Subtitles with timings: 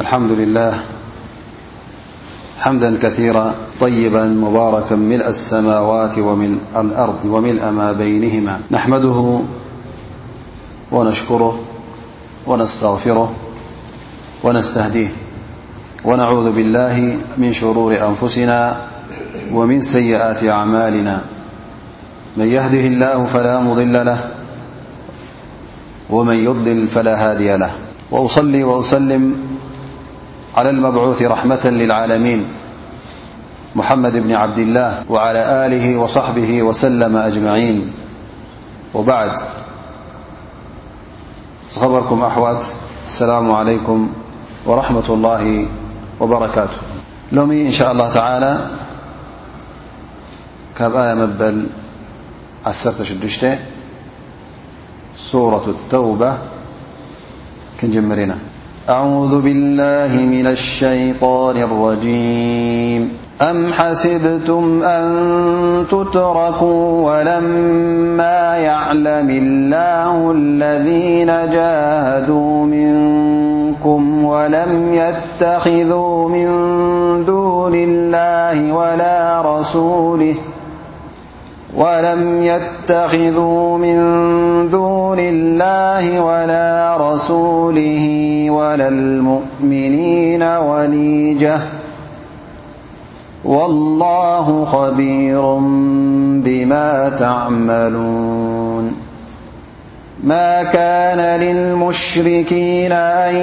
[0.00, 0.80] الحمد لله
[2.58, 9.40] حمدا كثيرا طيبا مباركا ملء السماوات وملء الأرض وملء ما بينهما نحمده
[10.92, 11.58] ونشكره
[12.46, 13.30] ونستغفره
[14.44, 15.08] ونستهديه
[16.04, 18.76] ونعوذ بالله من شرور أنفسنا
[19.52, 21.20] ومن سيئات أعمالنا
[22.36, 24.18] من يهده الله فلا مضل له
[26.10, 27.70] ومن يضلل فلا هادي له
[28.10, 29.50] وأصل وأسلم
[30.56, 32.46] على المبعوث رحمة للعالمين
[33.74, 37.92] محمد بن عبد الله وعلى آله وصحبه وسلم أجمعين
[38.94, 39.38] وبعد
[41.80, 42.64] خبركم أحوت
[43.06, 44.12] السلام عليكم
[44.66, 45.66] ورحمة الله
[46.20, 46.76] وبركاته
[47.32, 48.66] لومي إن شاء الله تعالى
[50.78, 51.66] كب آية مبل
[52.66, 53.58] عسرت شدشتي
[55.16, 56.38] سورة التوبة
[57.80, 58.38] كنجمرنا
[58.90, 65.06] أعوذ بالله من الشيطان الرجيم أم حسبتم أن
[65.86, 76.48] تتركوا ولما يعلم الله الذين جاهدوا منكم ولم يتخذوا من
[77.24, 80.34] دون الله ولا رسوله
[81.76, 83.96] ولم يتخذوا من
[84.70, 91.58] دون الله ولا رسوله ولا المؤمنين وليجة
[93.44, 95.40] والله خبير
[96.44, 98.92] بما تعملون
[100.24, 103.34] ما كان للمشركين أن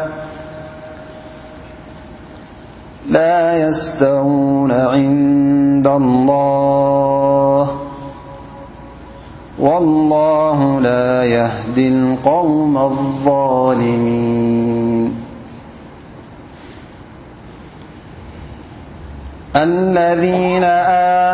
[3.09, 7.69] لا يستوون عند الله
[9.59, 15.13] والله لا يهدي القوم الظالمين
[19.55, 20.63] الذين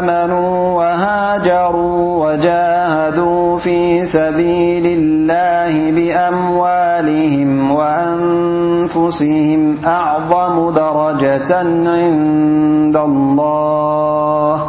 [0.03, 11.57] آمنوا وهاجروا وجاهدوا في سبيل الله بأموالهم وأنفسهم أعظم درجة
[11.89, 14.67] عند الله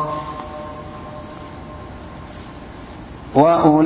[3.34, 3.84] وأولئك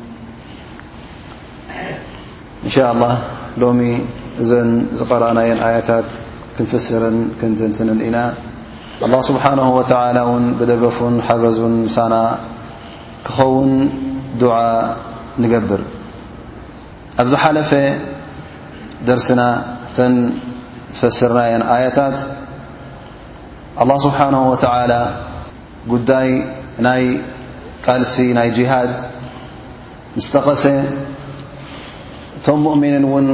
[2.65, 3.19] إن شاء الله
[3.59, 3.99] لوم
[4.41, 6.05] ذن قرأني آيتت
[6.59, 7.13] كنفسر
[7.43, 8.35] كنتنتننا
[9.07, 11.59] الله سبحانه وتعالى ون بدفن حجز
[11.95, 12.15] سان
[13.27, 13.73] كخون
[14.37, 15.81] ንገብር
[17.21, 17.71] ኣብዚ ሓለፈ
[19.09, 19.41] ደርስና
[19.97, 20.15] ተን
[20.95, 22.19] ዝፈስርናየን ኣያታት
[23.83, 24.93] ኣላه ስብሓነه ወተላ
[25.93, 26.29] ጉዳይ
[26.87, 27.03] ናይ
[27.85, 28.93] ቃልሲ ናይ ጅሃድ
[30.17, 30.65] ምስጠቐሰ
[32.37, 33.27] እቶም ሙእሚንን እውን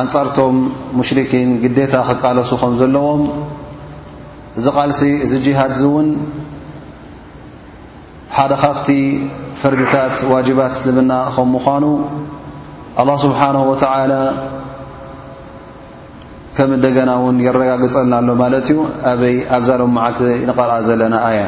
[0.00, 0.56] ኣንፃርቶም
[0.98, 3.22] ሙሽሪኪን ግዴታ ክቃለሱ ከም ዘለዎም
[4.58, 6.08] እዚ ቓልሲ እዚ ጅሃድ እ እውን
[8.40, 8.86] ሓደ ካፍቲ
[9.60, 11.84] ፍርድታት ዋጅባት እስልምና ከም ምዃኑ
[13.00, 13.74] ኣلله ስብሓንه و
[16.56, 18.76] ከም እደገና ውን የረጋግፀልና ኣሎ ማለት እዩ
[19.10, 20.20] ኣበይ ኣብዛለ መዓልቲ
[20.50, 21.40] ንقርአ ዘለና ኣያ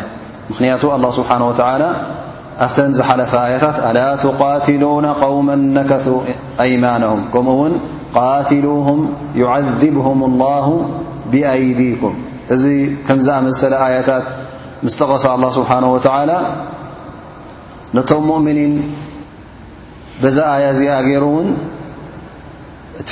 [0.51, 1.53] ምኽንያቱ ኣلله ስብሓه و
[2.65, 6.07] ኣብተን ዝሓለፈ ኣያታት ኣላ ትቃትሉና قውመ ነከث
[6.67, 7.73] ኣይማንهም ከምኡ ውን
[8.51, 9.01] ትም
[9.73, 10.67] ዓذብهም الላه
[11.33, 12.15] ብኣይዲኩም
[12.55, 12.65] እዚ
[13.09, 14.25] ከም ዝኣመሰለ ኣያታት
[14.87, 16.31] ምስጠቐሰ لله ስብሓه وላ
[17.97, 18.75] ነቶም ሙእምኒን
[20.21, 21.49] በዛኣያ እዚኣ ገይሩ እውን
[23.01, 23.11] እቲ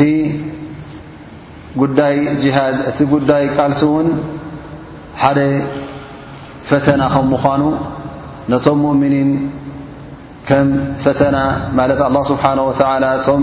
[1.80, 4.08] ጉዳይ ጅሃድ እቲ ጉዳይ ቃልሲ እውን
[5.22, 5.38] ሓደ
[6.68, 7.62] ፈተና ከም ምዃኑ
[8.52, 9.30] ነቶም ሙእምኒን
[10.48, 10.68] ከም
[11.04, 11.36] ፈተና
[11.78, 13.42] ማለት ኣላ ስብሓና ወተዓላ እቶም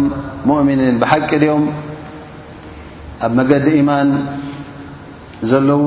[0.50, 1.64] ሙእሚኒን ብሓቂ ድኦም
[3.26, 4.10] ኣብ መገዲ ኢማን
[5.52, 5.84] ዘለዉ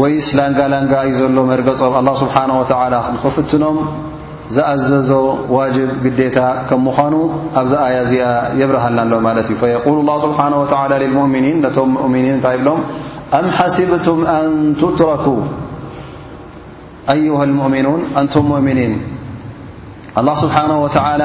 [0.00, 3.76] ወይስ ላንጋላንጋ እዩ ዘሎ መርገጾም ኣላ ስብሓና ወተዓላ ንኽፍትኖም
[4.54, 5.10] ዝኣዘዞ
[5.56, 6.38] ዋጅብ ግዴታ
[6.68, 7.14] ከም ምዃኑ
[7.60, 8.26] ኣብዚ ኣያ እዚኣ
[8.60, 12.80] የብርሃናሎ ማለት እዩ ፈየል ላه ስብሓናه ወላ ልሙእምኒን ነቶም ሙؤሚኒን እንታይ ይብሎም
[13.38, 15.26] ኣም ሓሲብቱም ኣንቱትረኩ
[17.14, 18.94] ኣዩሃ ሙእምኑን አንቱም ሙؤሚኒን
[20.18, 21.22] ኣላه ስብሓነه ወተላ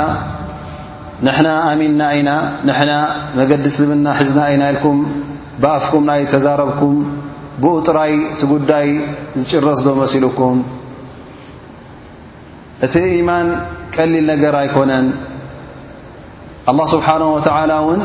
[1.25, 2.29] ንሕና ኣሚና ኢና
[2.67, 2.91] ንሕና
[3.39, 4.99] መገዲ ስልምና ሒዝና ኢና ኢልኩም
[5.61, 6.97] ብኣፍኩም ናይ ተዛረብኩም
[7.61, 8.87] ብኡ ጥራይ ቲ ጉዳይ
[9.39, 10.57] ዝጭረዝዶ መሲልኩም
[12.85, 13.47] እቲ ኢማን
[13.95, 15.05] ቀሊል ነገር ኣይኮነን
[16.71, 18.01] ኣላ ስብሓን ወተዓላ እውን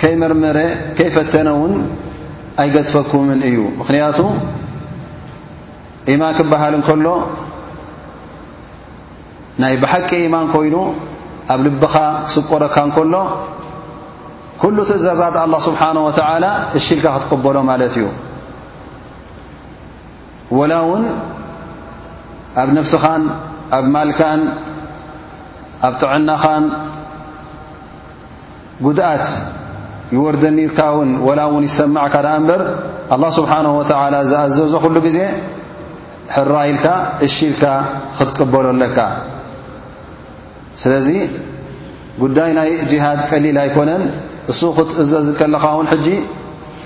[0.00, 0.58] ከይመርመረ
[0.98, 1.74] ከይፈተነ ውን
[2.62, 4.18] ኣይገጥፈኩምን እዩ ምክንያቱ
[6.14, 7.08] ኢማን ክበሃል እንከሎ
[9.62, 10.76] ናይ ብሓቂ ኢማን ኮይኑ
[11.52, 11.94] ኣብ ልብኻ
[12.28, 13.14] ክስቆረካ እንከሎ
[14.62, 16.44] ኩሉ ትእዛዛት ኣላ ስብሓን ወተዓላ
[16.78, 18.06] እሽልካ ክትቀበሎ ማለት እዩ
[20.70, 21.04] ላ ውን
[22.62, 23.22] ኣብ ነፍስኻን
[23.78, 24.40] ኣብ ማልካን
[25.86, 26.64] ኣብ ጥዕናኻን
[28.84, 29.26] ጉድኣት
[30.14, 32.62] ይወርደኒርካውን ወላ ውን ይሰማዕካ ዳኣ እምበር
[33.14, 35.18] ኣላ ስብሓንሁ ወትዓላ ዝኣዘዘ ኩሉ ጊዜ
[36.34, 36.86] ሕራኢልካ
[37.26, 37.64] እሺኢልካ
[38.18, 38.98] ክትቅበሎኣለካ
[40.82, 41.08] ስለዚ
[42.22, 44.02] ጉዳይ ናይ ጅሃድ ቀሊል ኣይኮነን
[44.52, 46.06] እሱ ኽትእዘዝከልኻ ውን ሕጂ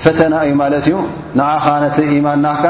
[0.02, 0.96] ፈተና እዩ ማለት እዩ
[1.38, 2.64] ንኣኻ ነቲ ኢማንናካ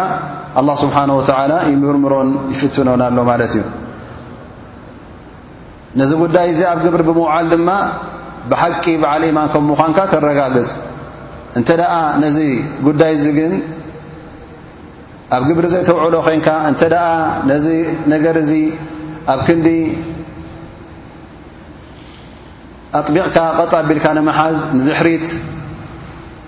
[0.60, 3.60] ኣ ስብሓን ወተላ ይምርምሮን ይፍትኖን ኣሎ ማለት እዩ
[6.00, 7.68] ነዚ ጉዳይ እዚ ኣብ ግብሪ ብምውዓል ድማ
[8.50, 10.70] ብሓቂ በዓል ኢማንከ ብምዃንካ ተረጋግፅ
[11.58, 11.92] እንተ ደኣ
[12.22, 12.38] ነዚ
[12.86, 13.52] ጉዳይ እዚ ግን
[15.36, 17.08] ኣብ ግብሪ ዘይተውዕሎ ኮንካ እንተ ደኣ
[17.50, 17.66] ነዚ
[18.12, 18.52] ነገር እዚ
[19.32, 19.68] ኣብ ክንዲ
[22.98, 25.26] ኣጥቢቕካ ቆጣቢልካ ንምሓዝ ንዝሕሪት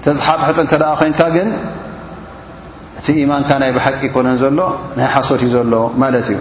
[0.04, 1.48] ተፅሓጥሕጥ እንተ ኣ ኮንካ ግን
[3.04, 4.60] ت إيمانك ني بحق يكنن ل
[4.98, 5.42] ني حصت
[5.72, 6.38] ل ملت ي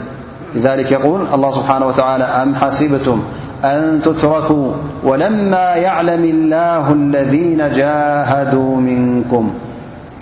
[0.56, 3.20] لذلك يقول الله سبحانه وتعالى أم حسبتم
[3.64, 4.68] أن تتركوا
[5.04, 9.46] ولما يعلم الله الذين جاهدوا منكم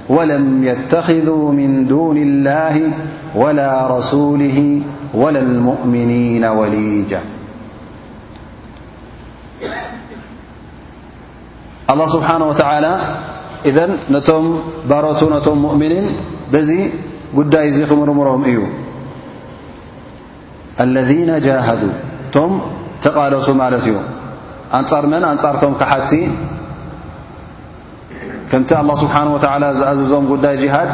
[0.10, 2.76] ولم يتخذوا من دون الله
[3.36, 4.58] ولا رسوله
[5.14, 7.22] ولا المؤمنين وليجة
[11.92, 12.94] الله سبحانه وتعالى
[13.70, 14.44] إذن نتم
[14.90, 16.06] برت نم مؤمنين
[16.54, 16.70] በዚ
[17.38, 18.60] ጉዳይ እዚ ክምርምሮም እዩ
[20.84, 21.82] አለذነ ጃሃዱ
[22.26, 22.52] እቶም
[23.04, 23.96] ተቓለሱ ማለት እዩ
[24.78, 26.12] ኣንጻር መን ኣንጻርቶም ክሓቲ
[28.52, 30.90] ከምቲ ኣላه ስብሓንه ወተላ ዝኣዝዞም ጉዳይ ጅሃድ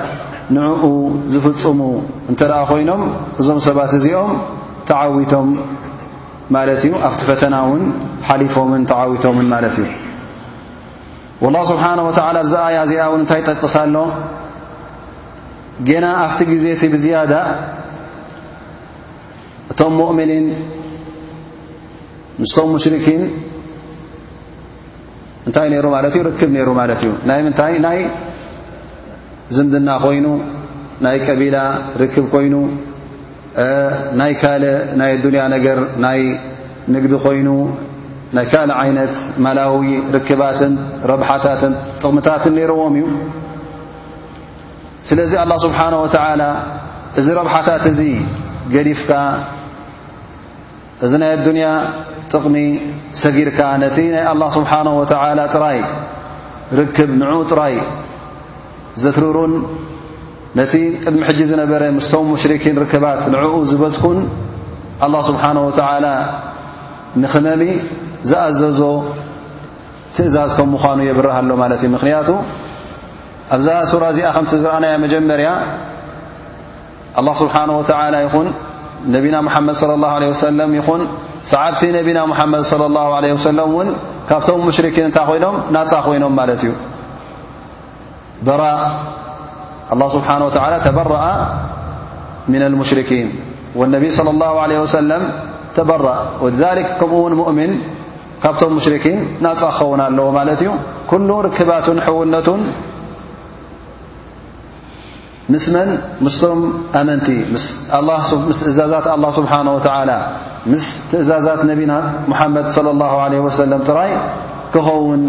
[0.55, 0.83] ንዕኡ
[1.33, 1.79] ዝፍፅሙ
[2.31, 3.03] እንተ ደኣ ኮይኖም
[3.41, 4.31] እዞም ሰባት እዚኦም
[4.89, 5.49] ተዓዊቶም
[6.55, 7.83] ማለት እዩ ኣብቲ ፈተና እውን
[8.27, 9.87] ሓሊፎምን ተዓዊቶምን ማለት እዩ
[11.45, 13.95] ወላ ስብሓነه ወተዓላ እብዚ ኣያ እዚኣ እውን እንታይ ይጠቅሳሎ
[15.87, 17.33] ጌና ኣብቲ ጊዜ ቲ ብዝያዳ
[19.71, 20.47] እቶም ሙؤምኒን
[22.41, 23.21] ምስም ሙሽርኪን
[25.47, 27.99] እንታይ ነይሩ ማለት እዩ ርክብ ነይሩ ማለት እዩ ናይ ምንታይ ናይ
[29.55, 30.27] ዝምድና ኮይኑ
[31.05, 31.57] ናይ ቀቢላ
[32.01, 32.55] ርክብ ኮይኑ
[34.19, 34.33] ናይ
[34.99, 36.21] ናይ ኣዱንያ ነገር ናይ
[36.93, 37.49] ንግዲ ኮይኑ
[38.37, 39.15] ናይ ካል ዓይነት
[39.45, 40.73] ማላዊ ርክባትን
[41.11, 43.07] ረብሓታትን ጥቕምታትን ነይረዎም እዩ
[45.07, 46.41] ስለዚ ኣላه ስብሓናه ወተዓላ
[47.19, 47.99] እዚ ረብሓታት እዚ
[48.73, 49.09] ገዲፍካ
[51.05, 51.65] እዚ ናይ ኣዱንያ
[52.31, 52.55] ጥቕሚ
[53.21, 55.79] ሰጊርካ ነቲ ናይ ኣላ ስብሓን ወተላ ጥራይ
[56.79, 57.75] ርክብ ንዑኡ ጥራይ
[59.03, 59.53] ዘትርሩን
[60.59, 64.19] ነቲ ቅድሚ ሕጂ ዝነበረ ምስቶም ሙሽሪኪን ርክባት ንዕኡ ዝበትኩን
[65.05, 66.07] ኣላ ስብሓን ወተዓላ
[67.21, 67.61] ንኽመሚ
[68.29, 68.79] ዝኣዘዞ
[70.15, 72.29] ትእዛዝ ከም ምዃኑ የብርሃሎ ማለት እዩ ምክንያቱ
[73.51, 73.67] ኣዛ
[74.03, 75.49] رة እዚኣ ከ ዝرأ مጀመርያ
[77.19, 78.47] الله سبحنه ول ኹን
[79.13, 80.99] ነና ممድ صلى الله عليه وسل ኹን
[81.51, 81.81] صዓبቲ
[82.15, 83.59] نና محمድ صلى الله عله وسل
[84.29, 85.45] ካብ مرን እታ ይኖ
[85.75, 86.67] ና ኮይኖም እዩ
[88.61, 88.63] ر
[89.93, 91.23] الله سبنه وى برأ
[92.53, 93.27] من المሽرين
[93.79, 95.21] والني صلى الله عليه وسلم
[96.07, 97.13] رأ وذك ከኡ
[97.49, 97.71] ؤمن
[98.43, 100.69] ካብም مሽرን ና ክኸውን ኣለዎ እዩ
[101.11, 101.71] كل رክባ
[102.05, 102.47] حውነة
[105.51, 106.59] ምስም
[106.99, 107.27] ኣመنቲ
[108.71, 110.17] እዛዛت الله سبሓنه وتعلى
[110.71, 111.79] ምስ ትእዛዛት نب
[112.31, 114.11] محمድ صلى الله عليه وسلم تራይ
[114.73, 115.21] ክኸውን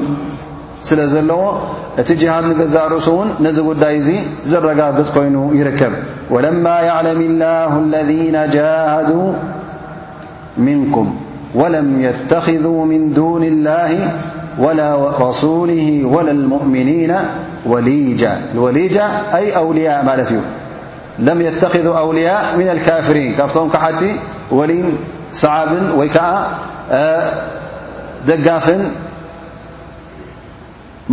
[0.88, 1.42] ስለ ዘለዎ
[2.00, 4.10] እቲ جهድ ገዛ ርእሱውን نذ ጉዳይ ዚ
[4.50, 5.92] ዘረጋدፅ ኮይኑ ይርከب
[6.34, 9.28] ولما يعلم الله الذين جاهدوا
[10.66, 11.06] منكم
[11.60, 13.90] ولم يتخذوا من دون الله
[14.64, 14.80] ول
[15.24, 17.12] رسوله ولا المؤمنين
[17.64, 18.24] ولج
[19.34, 20.40] أي أولياء ملት እዩ
[21.18, 24.00] لم يتخذا أولياء من الكافرين ካفቶም كحቲ
[24.56, 24.70] ول
[25.42, 26.28] صعب وي كዓ
[28.28, 28.82] دጋፍን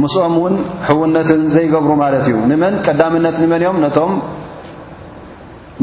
[0.01, 0.53] مسኦም وን
[0.88, 4.12] حونትን ዘيገبر ማلت እዩ نመን ቀዳمنት نመን ም نቶም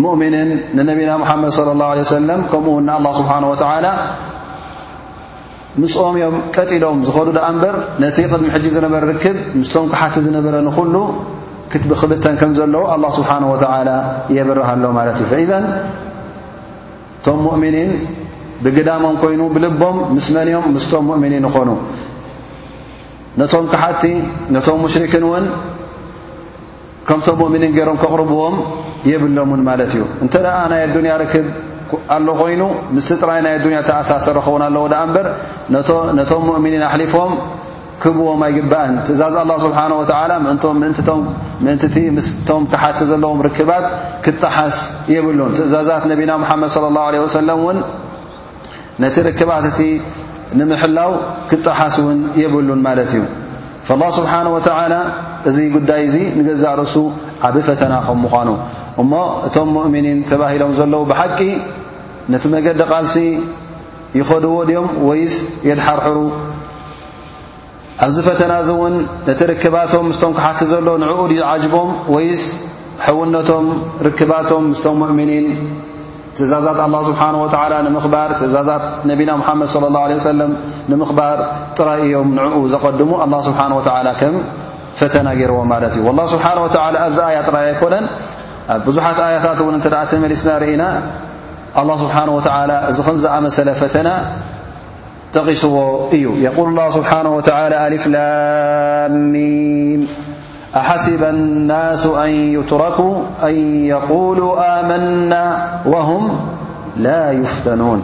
[0.05, 3.93] مؤمنን ننبና محمድ صلى الله عليه وسلم كمኡالله سبحانه وتعالى
[5.83, 10.95] ምስኦም እዮም ቀጢሎም ዝኸሉ ደኣ እንበር ነቲ ቅድሚ ሕጂ ዝነበረ ርክብ ምስቶም ክሓቲ ዝነበረ ንኩሉ
[11.73, 13.89] ክትብክብተን ከም ዘለዉ ኣላه ስብሓን ወተላ
[14.37, 15.51] የበርሃሎ ማለት እዩ ፈኢዘ
[17.19, 17.91] እቶም ሙእምኒን
[18.65, 21.71] ብግዳሞም ኮይኑ ብልቦም ምስመንዮም ምስቶም ሙእምኒን ይኾኑ
[23.41, 24.03] ነቶም ክሓቲ
[24.55, 25.45] ነቶም ሙሽርክን እውን
[27.09, 28.55] ከምቶም ሙእምኒን ገይሮም ከቕርብዎም
[29.13, 31.47] የብሎም ውን ማለት እዩ እንተ ደኣ ናይ ኣዱንያ ክብ
[32.17, 32.63] ኣሎ ኮይኑ
[32.95, 35.27] ምስቲ ጥራይ ናይ ኣዱንያ ተኣሳሰ ኸውን ኣለዉ ዳኣ እምበር
[36.19, 37.33] ነቶም ሙእምኒን ኣሕሊፎም
[38.03, 43.85] ክብዎም ኣይግባእን ትእዛዝ ኣላ ስብሓን ወተላ ምእንቲ እቲ ምስቶም ክሓቲ ዘለዎም ርክባት
[44.25, 44.77] ክጣሓስ
[45.15, 47.79] የብሉን ትእዛዛት ነቢና ሙሓመድ صለ ላه ለ ወሰለም እውን
[49.05, 49.81] ነቲ ርክባት እቲ
[50.59, 51.11] ንምሕላው
[51.51, 53.23] ክጣሓስ እውን የብሉን ማለት እዩ
[53.89, 54.95] ፍላ ስብሓና ወተላ
[55.49, 56.95] እዚ ጉዳይ እዚ ንገዛእ ርእሱ
[57.49, 58.49] ዓብ ፈተና ከም ምዃኑ
[59.03, 59.13] እሞ
[59.47, 61.39] እቶም ሙእምኒን ተባሂሎም ዘለዉ ብሓቂ
[62.33, 63.17] ነቲ መገዲ ቓልሲ
[64.19, 65.35] ይኸድዎ ድዮም ወይስ
[65.69, 66.19] የድሓርሕሩ
[68.05, 68.95] ኣብዚ ፈተና እዚ እውን
[69.29, 71.21] ነቲ ርክባቶም ምስቶም ክሓቲ ዘሎ ንዕኡ
[71.53, 72.43] ዓጅቦም ወይስ
[73.07, 73.67] ሕውነቶም
[74.09, 75.47] ርክባቶም ምስቶም ሙؤምኒን
[76.39, 77.29] ትእዛዛት ه ስብሓه
[77.85, 77.95] ንም
[78.41, 80.51] ትእዛዛት ነቢና ሙሓመድ صለ ላه ه ሰለም
[80.91, 81.39] ንምኽባር
[81.79, 83.61] ጥራይ እዮም ንዕኡ ዘቐድሙ ኣه ስብሓ
[84.21, 84.35] ከም
[84.99, 86.53] ፈተና ገይርዎም ማለት እዩ ل ስብሓه
[87.07, 88.05] ኣብዚ ኣያ ጥራይ ኣይኮነን
[88.69, 91.03] بزحت آيتاتنتتم الإسنارئنا
[91.79, 94.21] الله سبحانه وتعالى خمزعم سلفتنا
[95.33, 95.65] تقس
[96.13, 100.09] ي يقول الله سبحانه وتعالى ألإفلاميم
[100.77, 103.57] أحسب الناس أن يتركوا أن
[103.87, 106.41] يقولوا آمنا وهم
[106.97, 108.03] لا يفتنون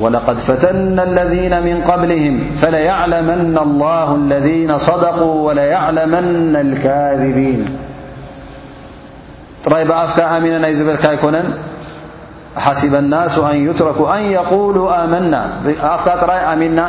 [0.00, 7.66] ولقد فتن الذين من قبلهم فليعلمن الله الذين صدقوا وليعلمن الكاذبين
[9.66, 11.46] ጥራይ ብኣፍካ ኣሚና ናይ ዝብልካ ይኮነን
[12.64, 15.34] ሓሲብ لናስ ኣን ዩትረኩ ኣን የقሉ ኣመና
[15.94, 16.80] ኣፍካ ጥራይ ኣሚና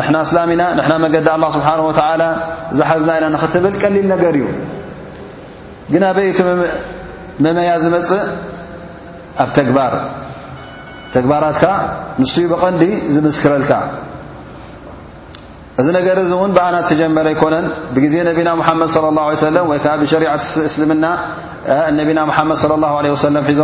[0.00, 2.26] ንና እስላሚና ና መገዲ ኣه ስብሓንه
[2.78, 4.44] ዝሓዝና ኢና ንኽትብል ቀሊል ነገር እዩ
[5.92, 6.38] ግን ኣበይቲ
[7.44, 8.24] መመያ ዝመፅእ
[9.44, 9.94] ኣብ ግባር
[11.16, 11.64] ተግባራትካ
[12.22, 12.82] ንስዩ ብቐንዲ
[13.14, 13.72] ዝምስክረልካ
[15.80, 17.66] እዚ ነር እ ን ና ጀመረ ይكነን
[18.12, 18.52] ዜ ነና
[18.88, 20.92] ድ صى الله عيه شع እልና
[22.28, 23.18] ና ድ صى الله عله و
[23.48, 23.60] ሒዞ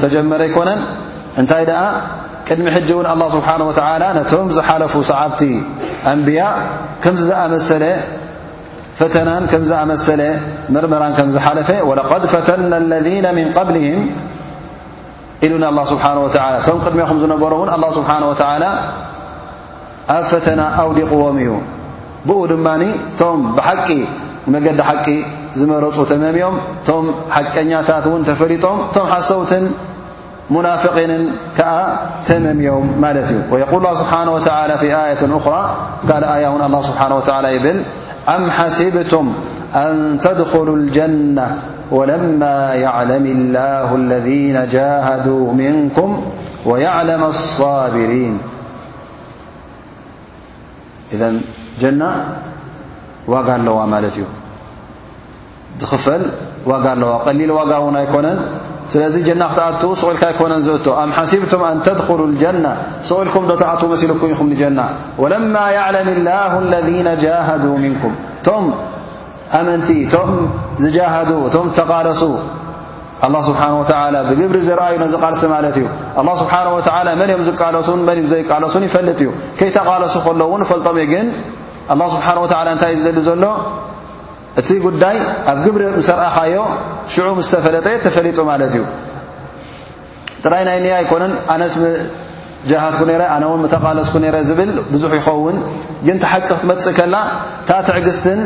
[0.00, 0.80] ፁ ጀመረ ይكነን
[1.40, 1.62] እንታይ
[2.48, 5.40] ቅድሚ ج ን الله ስه و ቶ ዝሓለፉ ሰዓبቲ
[6.18, 6.52] ንبያء
[7.04, 7.52] ተና
[10.06, 11.02] ሰ ርራ
[11.44, 13.86] ዝሓፈ ولق ፈተና اለذ من قله
[15.50, 16.26] ሉ الله ه و
[16.84, 18.34] ቅድ ዝነገሩ له
[18.74, 19.09] ه
[20.18, 21.50] ኣ فتن أولقዎم እي
[22.28, 22.82] ب ድمن
[23.20, 23.88] ቶم بحቂ
[24.52, 25.06] مجዲ حቂ
[25.58, 26.54] ዝمرፁ ተمميም
[26.88, 27.04] ቶم
[27.36, 29.52] حቀኛታት وን تፈلጦم ቶم حሰوት
[30.54, 31.12] منافقን
[31.58, 31.72] كዓ
[32.28, 32.84] ተمميم
[33.16, 35.62] لت እي ويقول الله سبحنه وتعلى في آية أخرى
[36.08, 37.78] ካل آي الله سبحانه وتعالى يبل
[38.34, 39.26] أم حسبةم
[39.84, 39.92] أن
[40.26, 41.46] تدخلوا الجنة
[41.96, 46.08] ولما يعلم الله الذين جاهدوا منكم
[46.68, 48.34] ويعلم الصابرين
[51.12, 51.38] إذا
[51.80, 52.24] جنة
[53.28, 54.24] وج الو لت ي
[55.90, 56.22] خفل
[56.66, 58.26] وج ኣلو قليل وق ون يكن
[58.94, 62.72] لذ جن تأت سغلك يكن زእت أم حسبتم أن تدخلوا الجنة
[63.08, 64.86] سغلكم ت مسل كم جنة
[65.18, 68.12] ولما يعلم الله الذين جاهدوا منكم
[68.46, 68.64] ቶم
[69.60, 70.30] أمنت م
[70.82, 71.36] ዝجاهدو
[71.66, 72.38] م تقلسا
[73.22, 73.70] ه ስብሓه
[74.28, 75.86] ብግብሪ ዘረኣዩ ዝቃልሲ ማለት እዩ
[76.18, 76.62] ه ስብሓه
[77.20, 77.88] መን እም ዝቃሱ
[78.32, 81.26] ዘይቃለሱን ይፈልጥ እዩ ከይተቓለሱ ከለውን ፈልጦምእ ግን
[81.90, 82.28] ه ስብሓ
[82.82, 83.44] ታይ እዩ ዝሊ ዘሎ
[84.60, 85.16] እቲ ጉዳይ
[85.52, 86.56] ኣብ ግብሪ ሰርአኸዮ
[87.12, 88.82] ሽዑ ስተፈለጠየ ተፈሊጡ ማለት እዩ
[90.44, 91.22] ጥራይ ናይ ንያ ይኮነ
[91.52, 92.98] ኣነሃት
[93.36, 95.56] ኣነ ተቓለስ ረ ዝብል ብዙ ይኸውን
[96.06, 97.14] ግን ሓቂ ክትመፅእ ከላ
[97.68, 98.40] ታትዕግስትን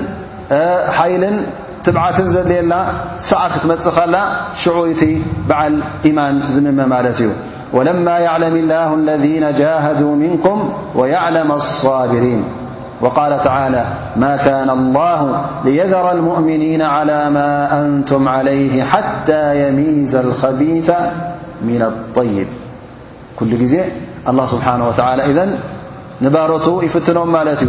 [1.23, 1.37] ልን
[1.85, 2.75] تبعة زذل
[3.21, 4.17] سعت كتمسخل
[4.57, 5.09] شعورت
[5.49, 7.29] بعل إيمان زمم ملت ي
[7.73, 12.45] ولما يعلم الله الذين جاهدوا منكم ويعلم الصابرين
[13.01, 13.85] وقال تعالى
[14.17, 20.91] ما كان الله ليذر المؤمنين على ما أنتم عليه حتى يميز الخبيث
[21.63, 22.47] من الطيب
[23.37, 23.85] كل زي
[24.29, 25.59] الله سبحانه وتعالى إذن
[26.23, 27.69] نبارت يفتنم ملت ي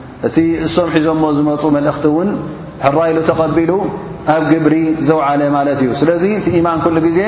[0.27, 2.29] እቲ እሶም ሒዞሞ ዝመፁ መልእኽቲ እውን
[2.83, 3.71] ሕራይሉ ተቐቢሉ
[4.33, 4.75] ኣብ ግብሪ
[5.07, 7.19] ዘውዓለ ማለት እዩ ስለዚ እቲ ኢማን ኩሉ ግዜ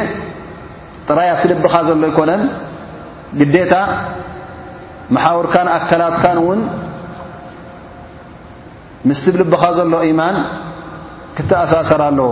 [1.09, 2.41] ጥራይ ኣብቲ ልብኻ ዘሎ ይኮነን
[3.39, 3.73] ግዴታ
[5.15, 6.59] መሓውርካን ኣካላትካን እውን
[9.09, 10.37] ምስት ብልብኻ ዘሎ ኢማን
[11.37, 12.31] ክትኣሳሰር ኣለዎ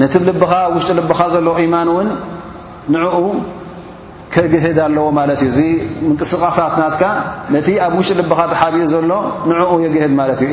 [0.00, 2.08] ነቲ ብልብኻ ውሽጢ ልብኻ ዘሎ ኢማን እውን
[2.94, 3.16] ንዕኡ
[4.34, 4.54] ግድ
[4.86, 5.04] ኣለዎ
[5.34, 5.60] እዩ እዚ
[6.06, 6.96] ምንቅስቃሳትናት
[7.54, 9.12] ነቲ ኣብ ውሽጢ ልብኻ ተሓቢኡ ዘሎ
[9.50, 10.52] ንዕኡ የግድ ማ እዩ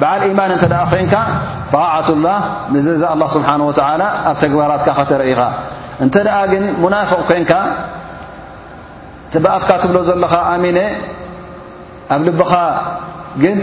[0.00, 0.58] በዓል ማን እ
[0.92, 1.06] ኮን
[1.72, 2.28] ጣት ላ
[2.86, 3.02] ዘዚ
[3.36, 3.48] ስሓ
[4.30, 5.40] ኣብ ተግባራት ከተርኢ ኢኻ
[6.04, 6.16] እንተ
[6.52, 7.42] ግን ናፍቅ ኮን
[9.44, 10.64] ብኣፍካ ትብሎ ዘለኻ ኣሚ
[12.14, 12.52] ኣብ ልብኻ
[13.42, 13.58] ግን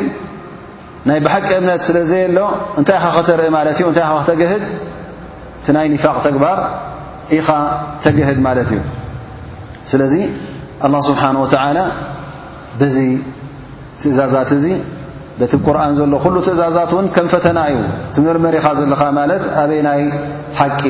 [1.08, 2.40] ናይ ብሓቂ እምነት ስለ ዘየ ሎ
[2.80, 2.98] እንታይ
[3.30, 4.64] ተርኢ ማ እታይ ተግድ
[5.76, 6.60] ናይ ፋቅ ተግባር
[7.38, 7.48] ኢኻ
[8.04, 8.80] ተገህድ ማለት እዩ
[9.92, 10.16] ስለዚ
[10.86, 11.80] አلላه ስብሓንه ወላ
[12.80, 12.98] ብዚ
[14.02, 14.66] ትእዛዛት እዚ
[15.40, 17.78] በቲ ቁርኣን ዘሎ ኩሉ ትእዛዛት እውን ከም ፈተና እዩ
[18.16, 20.02] ትምርመር ኢኻ ዘለኻ ማለት ኣበይ ናይ
[20.60, 20.82] ሓቂ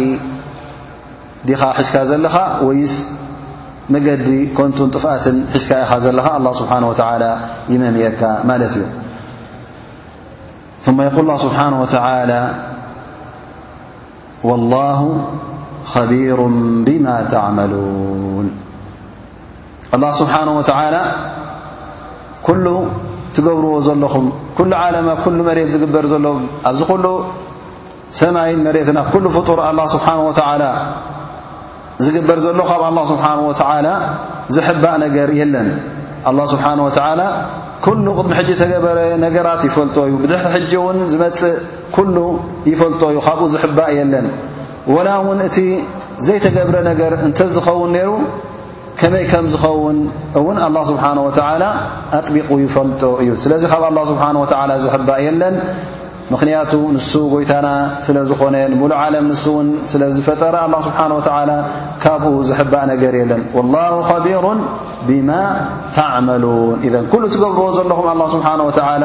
[1.47, 2.35] ዲኻ ሒሽካ ዘለኻ
[2.67, 2.95] ወይስ
[3.93, 4.27] መገዲ
[4.57, 6.93] ኮንቱን ጥፍኣትን ሒሽካ ኢኻ ዘለኻ ኣه ስብሓን ወ
[7.73, 8.83] ይመምየካ ማለት እዩ
[10.85, 11.95] ثማ ይقል ه ስብሓንه ወተ
[14.49, 14.99] ولላه
[15.93, 16.39] ከቢሩ
[16.87, 18.47] ብማ ተዕመሉን
[19.95, 20.95] ኣላه ስብሓነه ወተላ
[22.45, 22.65] ኩሉ
[23.35, 24.25] ትገብርዎ ዘለኹም
[24.57, 26.25] ኩሉ ዓለማ ኩሉ መሬት ዝግበር ዘሎ
[26.69, 27.05] ኣብዚ ኩሉ
[28.19, 30.07] ሰማይ መሬት ናብ ኩሉ ፍጡር ኣ ስብሓ
[32.05, 33.87] ዝግበር ዘሎ ካብ ኣ ስብሓ ወላ
[34.55, 35.69] ዝሕባእ ነገር የለን
[36.31, 36.89] ኣ ስብሓን ወ
[37.85, 41.55] ኩሉ ቅድሚ ሕጂ ተገበረ ነገራት ይፈልጦ እዩ ብዙሕቲ ሕጂ እውን ዝመፅእ
[41.95, 42.15] ኩሉ
[42.71, 44.25] ይፈልጦ እዩ ካብኡ ዝሕባእ የለን
[44.95, 45.57] ወላ እውን እቲ
[46.25, 48.09] ዘይተገብረ ነገር እንተ ዝኸውን ነይሩ
[48.99, 49.97] ከመይ ከም ዝኸውን
[50.39, 51.17] እውን ه ስብሓه
[52.17, 55.55] ኣጥቢቁ ይፈልጦ እዩ ስለዚ ካብ ስብ ዝሕባእ የለን
[56.33, 57.67] ምክንያቱ ንሱ ጎይታና
[58.05, 61.41] ስለ ዝኾነ ንሙሉ ዓለም ን ውን ስለዝፈጠረ ስብሓ
[62.03, 64.45] ካብኡ ዝሕባእ ነገር የለን لላه ከቢሩ
[65.07, 65.29] ብማ
[65.97, 66.77] ተعመሉን
[67.13, 69.01] ኩሉ ትገብርዎ ዘለኹም ስሓه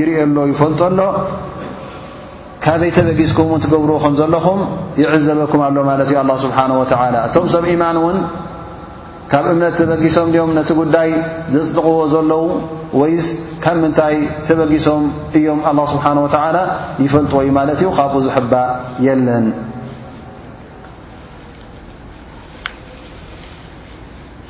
[0.00, 1.00] ይርኦሎ ይፈልጦ ሎ
[2.64, 4.60] ካበይ ተበጊዝኩም ን ትገብርዎ ከ ዘለኹም
[5.02, 6.58] ይዕዘበኩም ኣሎ ማለት ዩ ስሓ
[7.28, 7.98] እቶ ሰብ ማን
[9.32, 11.10] ካብ እምነት ተበጊሶም ድኦም ነቲ ጉዳይ
[11.54, 12.44] ዘፅጥቕዎ ዘለዉ
[13.00, 13.26] ወይስ
[13.64, 14.14] ካብ ምንታይ
[14.48, 15.02] ተበጊሶም
[15.38, 16.58] እዮም لله ስብሓንه وላ
[17.04, 18.70] ይፈልጥዎ እዩ ማለት እዩ ካብኡ ዝሕባእ
[19.06, 19.46] የለን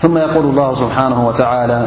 [0.03, 1.81] ث يقል الله ስብሓه ولى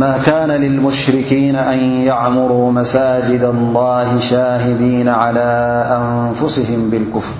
[0.00, 5.50] ማ كነ للሙሽርኪيን أን يعምሩا መሳጅድ الله ሻاهዲيን على
[5.98, 7.36] أንፍስهም ብالكፍር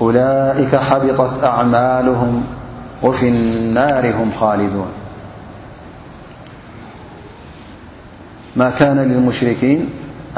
[0.00, 2.42] ولئك حبطت أعمالهم
[3.02, 4.86] وفي النار هم خالدون
[8.56, 9.88] ما كان للمشركين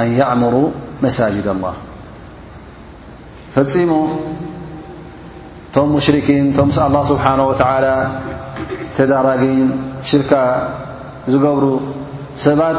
[0.01, 0.71] أن يعمروا
[1.03, 1.73] مساجد الله
[5.73, 8.09] فم مشركين الله سبحانه وتعالى
[8.97, 9.71] تدرجن
[10.03, 10.59] شرك
[11.29, 11.81] ዝجبر
[12.45, 12.79] سبت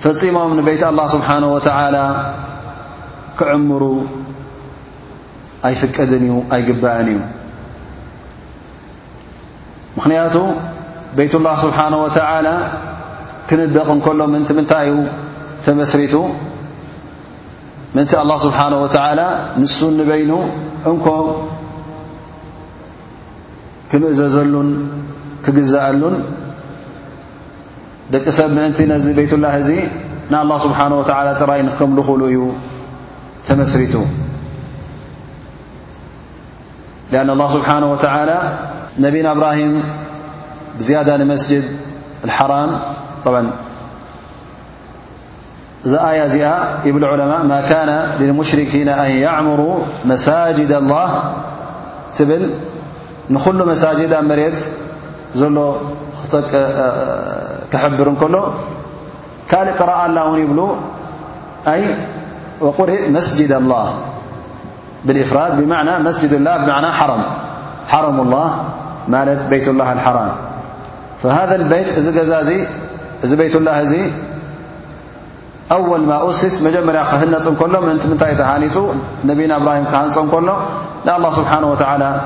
[0.00, 2.32] فمم نبيت الله سبحانه وتعالى
[3.38, 4.00] كعمرا
[5.68, 7.18] ኣይፍቀድን እዩ ኣይግባእን እዩ
[9.96, 10.36] ምኽንያቱ
[11.16, 12.48] ቤትላ ስብሓን ወተዓላ
[13.48, 14.96] ክንደቕ እንከሎ ምእንቲ ምንታይ እዩ
[15.66, 16.14] ተመስሪቱ
[17.94, 19.20] ምእንቲ ኣላ ስብሓን ወተዓላ
[19.62, 20.32] ንሱን ንበይኑ
[20.92, 21.06] እንኮ
[23.92, 24.70] ክምእዘዘሉን
[25.44, 26.16] ክግዘአሉን
[28.14, 29.70] ደቂ ሰብ ምእንቲ ነዚ ቤትላህ እዚ
[30.32, 32.38] ንኣላ ስብሓን ወተላ ጥራይ ንከም ዝኽእሉ እዩ
[33.48, 33.94] ተመስሪቱ
[37.12, 38.54] لأن الله سبحانه وتعالى
[38.98, 39.84] نبينا إبراهيم
[40.78, 41.64] بزيادة لمسجد
[42.24, 42.78] الحرام
[43.24, 43.50] طبعا
[45.86, 51.22] ذ آية يبل علماء ما كان للمشركين أن يعمروا مساجد الله
[52.16, 52.50] تبل
[53.30, 54.54] نل مساجد مريت
[55.34, 55.72] ل
[57.72, 58.44] كحبر نكلو
[59.50, 60.68] كال قراء لله ون يبلو
[61.68, 61.82] أي
[62.60, 63.86] وقرئ مسجد الله
[65.06, 65.10] ፍ
[66.20, 67.14] ስላ ሓረ
[69.14, 70.32] ማለት በት لላه ሓራም
[71.36, 72.32] ሃذ በት ዚ ገዛ
[73.24, 73.94] እዚ ት ላه እዚ
[75.74, 78.76] ኣወል أሲስ መጀመርያ ክህነፅ ከሎ ምንቲ ምንታይ ሃኒፁ
[79.30, 80.48] ነቢና እብራሂም ክሃንፅ እከሎ
[81.08, 81.72] لله ስብሓه و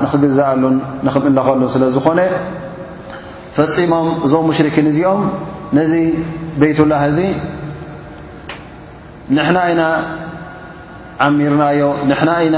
[0.03, 2.19] ንኽግዘአሉን ንኽምለኸሉ ስለ ዝኾነ
[3.55, 5.21] ፈፂሞም እዞም ሙሽርክን እዚኦም
[5.77, 5.93] ነዚ
[6.59, 7.19] በይት ላه እዚ
[9.35, 9.47] ንና
[9.79, 9.81] ና
[11.23, 12.57] ዓሚርናዮ ንሕና ኢና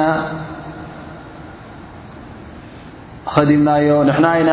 [3.35, 4.51] ኸዲምናዮ ንሕና ኢና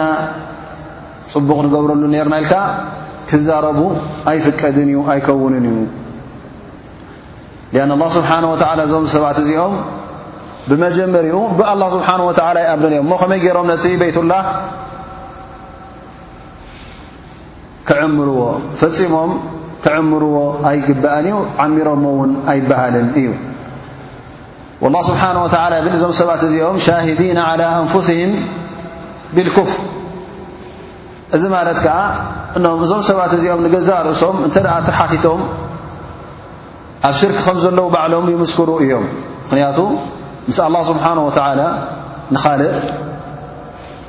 [1.33, 2.55] ፅቡቕ ንገብረሉ ነርና ኢልካ
[3.29, 3.81] ክዛረቡ
[4.31, 5.79] ኣይፍቀድን እዩ ኣይከውንን እዩ
[7.85, 9.75] አን ኣላ ስብሓን ወተዓላ እዞም ሰባት እዚኦም
[10.69, 14.45] ብመጀመሪኡ ብኣላ ስብሓን ወተዓላ ይኣርዶን እኦም ሞ ከመይ ገይሮም ነቲ ቤትላህ
[17.89, 18.41] ክዕምርዎ
[18.83, 19.33] ፈፂሞም
[19.87, 20.37] ክዕምርዎ
[20.71, 23.27] ኣይግባአን እዩ ዓሚሮዎ ውን ኣይበሃልን እዩ
[24.87, 25.49] الله ስብሓه و
[25.85, 28.33] ብል እዞም ሰባት እዚኦም ሻهዲيና على أንፍስهም
[29.37, 29.71] ብلክፍር
[31.37, 31.99] እዚ ማለት ከዓ
[32.57, 35.41] እም እዞም ሰባት እዚኦም ንገዛእ ርእሶም እንተ ደኣ እተሓቲቶም
[37.09, 39.05] ኣብ ሽርክ ከም ዘለዉ በዕሎም ይምስክሩ እዮም
[39.45, 39.79] ምክንያቱ
[40.49, 41.31] ምስ الله ስብሓንه و
[42.35, 42.75] ንኻልእ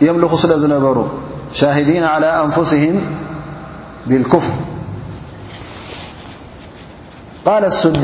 [0.04, 0.98] እዮም ልኹ ስለ ዝነበሩ
[1.60, 2.98] ሻهዲ على أንፍስهም
[4.10, 4.44] ብلكፍር
[7.84, 8.04] ሱዲ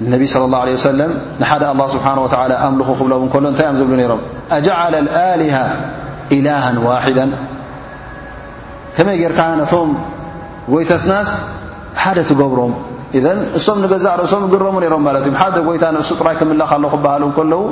[0.00, 1.00] ነቢ صለى اله عله وሰለ
[1.40, 2.26] ንሓደ لله ስብሓه و
[2.66, 4.20] ኣምልኹ ክብለ እከሎ ንታይ ዝብሉ ነሮም
[4.56, 4.94] ኣجعለ
[5.32, 5.56] ኣሊه
[6.36, 7.18] إله ዋዳ
[8.96, 9.88] ከመይ ጌርካ ነቶም
[10.72, 11.30] ጎይተት ናስ
[12.02, 12.72] ሓደ ትገብሮም
[13.58, 17.62] እሶም ንገዛእ ም ግረሙ ሮም ለት እ ሓደ ይታ እሱ ጥራይ ክምለኻ ክበሃሉ ከለዉ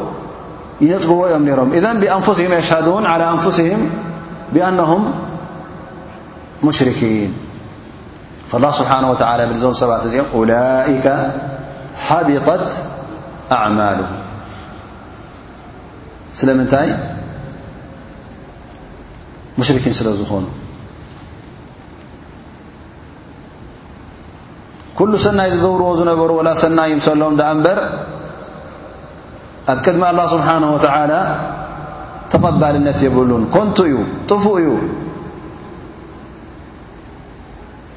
[0.84, 3.80] ይነፅግቦ እዮም ሮም ذ ብأንፍሲهም يሽهዱን على ኣንፍሲهም
[4.54, 5.02] ብኣنهም
[6.78, 7.30] ሽርኪን
[8.56, 9.14] اله ስብሓه و
[9.52, 11.52] ብዞም ሰባት እዚኦም
[12.06, 12.64] ሓቢጠት
[13.56, 14.00] ኣዕማሉ
[16.38, 16.88] ስለምንታይ
[19.60, 20.44] ሙሽርኪን ስለ ዝኾኑ
[24.98, 27.78] ኩሉ ሰናይ ዝገብርዎ ዝነበሩ ወላ ሰናይ ምሰሎም ዳኣ እንበር
[29.72, 31.12] ኣብ ቅድሚ ኣላ ስብሓን ወተላ
[32.32, 33.96] ተቐባልነት የብሉን ኮንቱ እዩ
[34.30, 34.70] ጥፉእ እዩ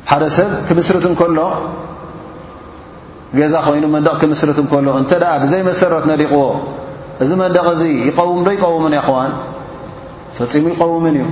[0.09, 1.37] ሓደ ሰብ ክምስርት እንከሎ
[3.35, 6.43] ገዛ ኮይኑ መንደቕ ክምስርት እንከሎ እንተ ደኣ ብዘይ መሰረት ነሪቕዎ
[7.23, 9.31] እዚ መንደቕ እዚ ይቀውምዶ ይቀውምን ይኽዋን
[10.37, 11.25] ፈፂሙ ይቀውምን እዩ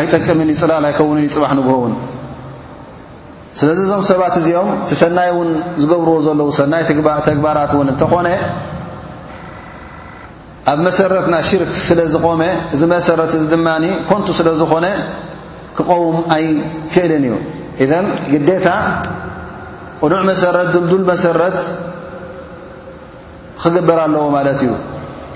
[0.00, 1.92] ኣይጠቅምን እዩ ፅላል ይ ከውንን ይፅባሕ ንግውን
[3.58, 5.48] ስለዚ እዞም ሰባት እዚኦም ቲ ሰናይ እውን
[5.82, 8.28] ዝገብርዎ ዘለዉ ሰናይ ተግባራት እውን እንተኾነ
[10.72, 12.42] ኣብ መሰረትና ሽርክ ስለ ዝቆመ
[12.74, 14.86] እዚ መሰረት እዚ ድማኒ ኮንቱ ስለ ዝኾነ
[15.76, 16.44] ክቀውም ኣይ
[16.92, 17.34] ክእልን እዩ
[17.84, 18.68] ኢዘን ግዴታ
[20.00, 21.56] ቕኑዕ መሰረት ዱልዱል መሰረት
[23.62, 24.70] ክግበር ኣለዎ ማለት እዩ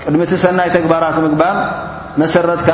[0.01, 1.55] ቅድሚ እቲ ሰናይ ተግባራት ምግባር
[2.21, 2.69] መሰረትካ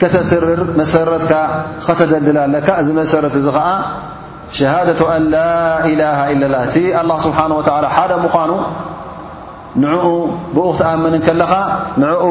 [0.00, 1.32] ከተትርር መሰረትካ
[1.86, 3.68] ኸተደልድል ለካ እዚ መሰረት እዚ ኸዓ
[4.56, 5.36] ሸሃደቱ ኣንላ
[5.92, 8.50] ኢላሃ ኢለላ እቲ ኣላ ስብሓን ወላ ሓደ ምዃኑ
[9.82, 10.06] ንዕኡ
[10.54, 11.52] ብኡክትኣምንንከለኻ
[12.02, 12.26] ንዕኡ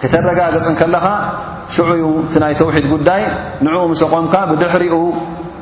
[0.00, 1.06] ክተረጋገፅን ከለኻ
[1.76, 3.22] ሽዑኡ እቲ ናይ ተውሒድ ጉዳይ
[3.66, 4.94] ንዕኡ ምሰቖምካ ብድሕሪኡ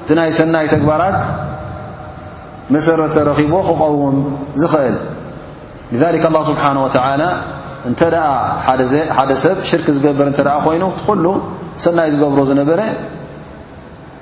[0.05, 1.21] እቲ ናይ ሰናይ ተግባራት
[2.75, 4.17] መሰረረኺቦ ክقውም
[4.63, 4.97] ዝኽእል
[6.01, 6.93] لذك الله ስبሓنه وع
[7.89, 8.03] እተ
[9.17, 11.25] ሓደ ሰብ ሽርክ ዝገብር እ ኮይኑ ኩل
[11.85, 12.81] ሰናይ ዝገብሮ ዝነበረ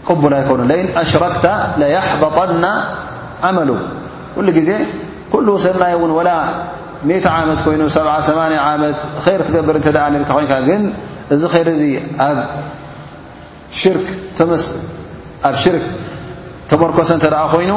[0.06, 1.44] ቅبል ኣይኮኑ لن أሽረክተ
[1.80, 2.64] ليحበطና
[3.48, 3.68] ዓመل
[4.34, 4.70] ኩሉ ጊዜ
[5.32, 6.30] ኩل ሰናይ እን وላ
[7.08, 8.96] ሜ ዓመት ኮይኑ 7 8 ዓመት
[9.32, 10.82] ይር ትገብር ይ ግን
[11.34, 11.82] እዚ ይር እዚ
[12.28, 12.38] ኣብ
[13.80, 14.06] ሽርክ
[15.48, 15.84] ኣብ ሽርክ
[16.70, 17.72] ተመርኮሰ እንተ ደኣ ኮይኑ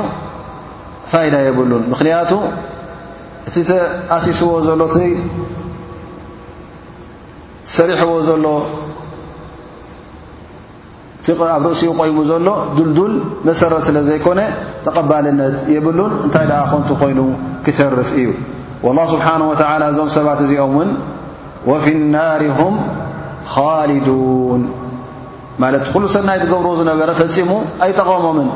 [1.12, 2.32] ፋይዳ የብሉን ምኽንያቱ
[3.49, 5.12] እቲ ተኣሲስዎ ዘሎ እ
[7.75, 8.45] ሰሪሕዎ ዘሎ
[11.58, 12.47] ኣብ ርእሲኡ ቆይቡ ዘሎ
[12.78, 13.13] ዱልዱል
[13.47, 14.39] መሰረት ስለ ዘይኮነ
[14.86, 17.19] ተቐባልነት የብሉን እንታይ ደኣ ከንቲ ኮይኑ
[17.65, 18.28] ክተርፍ እዩ
[18.86, 20.89] والله ስብሓንه ተ እዞም ሰባት እዚኦም ውን
[21.71, 22.75] ወፍ الናር هም
[23.54, 24.62] ኻሊዱን
[25.59, 25.63] ل
[26.09, 27.49] سنيتبرن ن فلم
[27.83, 28.49] أيتقممن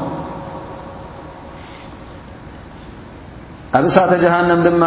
[3.75, 4.83] أب ساة جهنم دم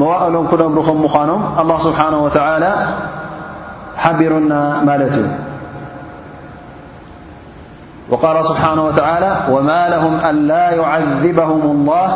[0.00, 2.72] موائلم كنبرخمانم الله سبحانه وتعالى
[3.96, 5.16] حبرنا مالت
[8.10, 12.08] وقال سبحانه وتعالى وما لهم ألا يعذبهم الله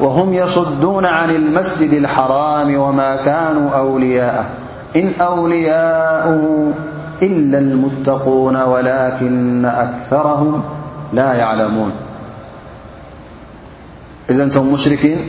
[0.00, 4.44] وهم يصدون عن المسجد الحرام وما كانوا أولياء
[4.96, 6.42] إن أولياؤ
[7.26, 7.54] إላ
[7.84, 10.52] ሙተقና ወላኪና ኣክثራهም
[11.18, 11.92] ላ ይዕለሙوን
[14.32, 15.20] እዘ ንቶም ሙሽርኪን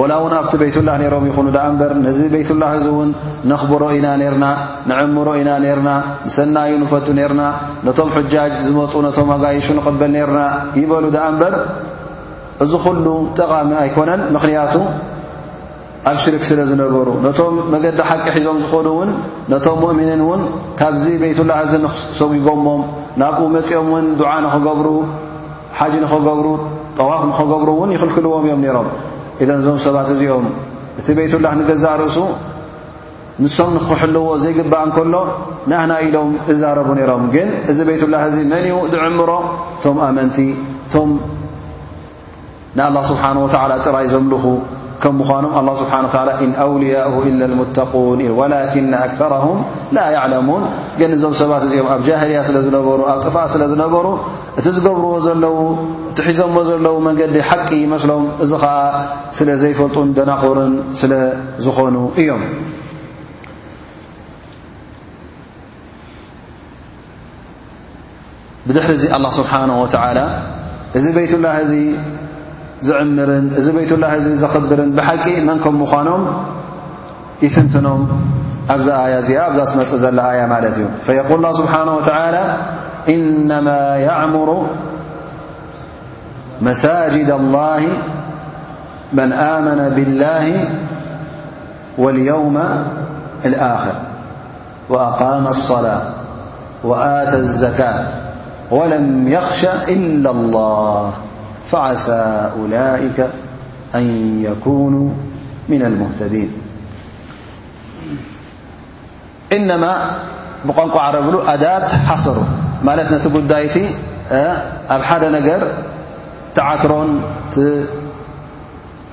[0.00, 3.10] وላ እውን ኣብቲ ቤይት لላህ ነሮም ይኹኑ ዳ እምበር ነዚ ቤይት ላህ እዚ እውን
[3.52, 4.46] ነኽብሮ ኢና ነርና
[4.90, 5.90] ንዕምሮ ኢና ነርና
[6.26, 7.42] ንሰናዩ ንፈቱ ነርና
[7.88, 10.40] ነቶም ሕጃጅ ዝመፁ ነቶም ኣጋይሹ ንቕበል ነርና
[10.82, 11.54] ይበሉ ዳኣ እምበር
[12.64, 13.06] እዚ ኩሉ
[13.38, 14.74] ጠቃሚ ኣይኮነን ምኽንያቱ
[16.08, 19.08] ኣብ ሽርክ ስለ ዝነበሩ ነቶም መገዲ ሓቂ ሒዞም ዝኾኑ እውን
[19.52, 20.42] ነቶም ሙእምንን እውን
[20.80, 22.82] ካብዚ ቤይትላህ እዚ ንኽሰጉጎሞም
[23.20, 24.88] ናብኡ መፂኦም እውን ዱዓእ ንኽገብሩ
[25.78, 26.46] ሓጅ ንኽገብሩ
[26.98, 28.88] ጠዋፍ ንኽገብሩ እውን ይኽልክልዎም እዮም ነይሮም
[29.40, 30.46] እዘን እዞም ሰባት እዚኦም
[31.00, 32.18] እቲ ቤትላህ ንገዛእ ርእሱ
[33.42, 35.14] ንሶም ንኽሕልዎ ዘይግባእ እንከሎ
[35.70, 39.30] ንኣና ኢሎም እዛረቡ ነይሮም ግን እዚ ቤትላህ እዚ መን እዩ ዝዕምሮ
[39.78, 40.38] እቶም ኣመንቲ
[40.86, 41.10] እቶም
[42.78, 44.44] ንኣላ ስብሓን ወትዓላ ጥራይ ዘምልኹ
[45.02, 47.32] ከ ኖ ه ስሓ أውልؤ إ
[48.84, 49.32] ን ኣثه
[50.32, 50.62] ላ ሙን
[51.22, 54.06] ዞም ሰባት እዚኦም ኣብ ጃልያ ስለ ዝነበሩ ኣብ ጥፋ ስለ ዝነበሩ
[54.58, 55.44] እቲ ዝገብርዎ ዘለ
[56.10, 58.74] እቲሒዘዎ ዘለ መንገዲ ሓቂ መስሎም እዚ ኸዓ
[59.38, 62.42] ስለ ዘይፈልጡን ደናقርን ስለዝኾኑ እዮም
[68.68, 69.10] ድሪ ዚ
[69.52, 69.60] ሓ
[70.96, 71.04] እዚ
[71.44, 71.82] ላ እ
[72.84, 76.36] عمر ዚ بيت الله زخبر بحق منكم مخنم
[77.42, 78.08] يتنتنم
[78.70, 82.44] أبا آيا ي تمس زل آية ملت እي فيقول الله سبحانه وتعالى
[83.08, 84.48] إنما يعمر
[86.62, 87.80] مساجد الله
[89.12, 90.64] من آمن بالله
[91.98, 92.54] واليوم
[93.44, 93.94] الآخر
[94.88, 96.02] وأقام الصلاة
[96.84, 98.06] وآت الزكاة
[98.70, 101.10] ولم يخشى إلا الله
[101.70, 102.08] فعሳ
[102.58, 103.18] ولئك
[103.94, 104.04] أن
[104.46, 105.04] يكنو
[105.70, 106.50] من المهተديን
[109.56, 109.84] إنማ
[110.68, 111.64] ብቋንቋعረብሉ ኣዳ
[112.08, 112.38] ሓሰሩ
[112.86, 113.76] ማለት ነቲ ጉዳይቲ
[114.94, 115.60] ኣብ ሓደ ነገር
[116.56, 117.10] ተዓትሮን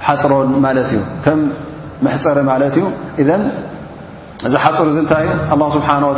[0.07, 1.39] ሓፅሮን ማለት እዩ ከም
[2.05, 2.85] መሕፀሪ ማለት እዩ
[3.27, 3.31] ذ
[4.47, 6.15] እዚ ሓፅር ንታይ الله ስብሓنه و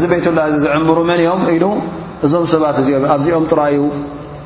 [0.00, 1.64] ዚ ቤيት لላه ዝዕምሩ ምን ኦም ኢሉ
[2.26, 2.76] እዞም ሰባት
[3.16, 3.76] ኣዚኦም ጥራዩ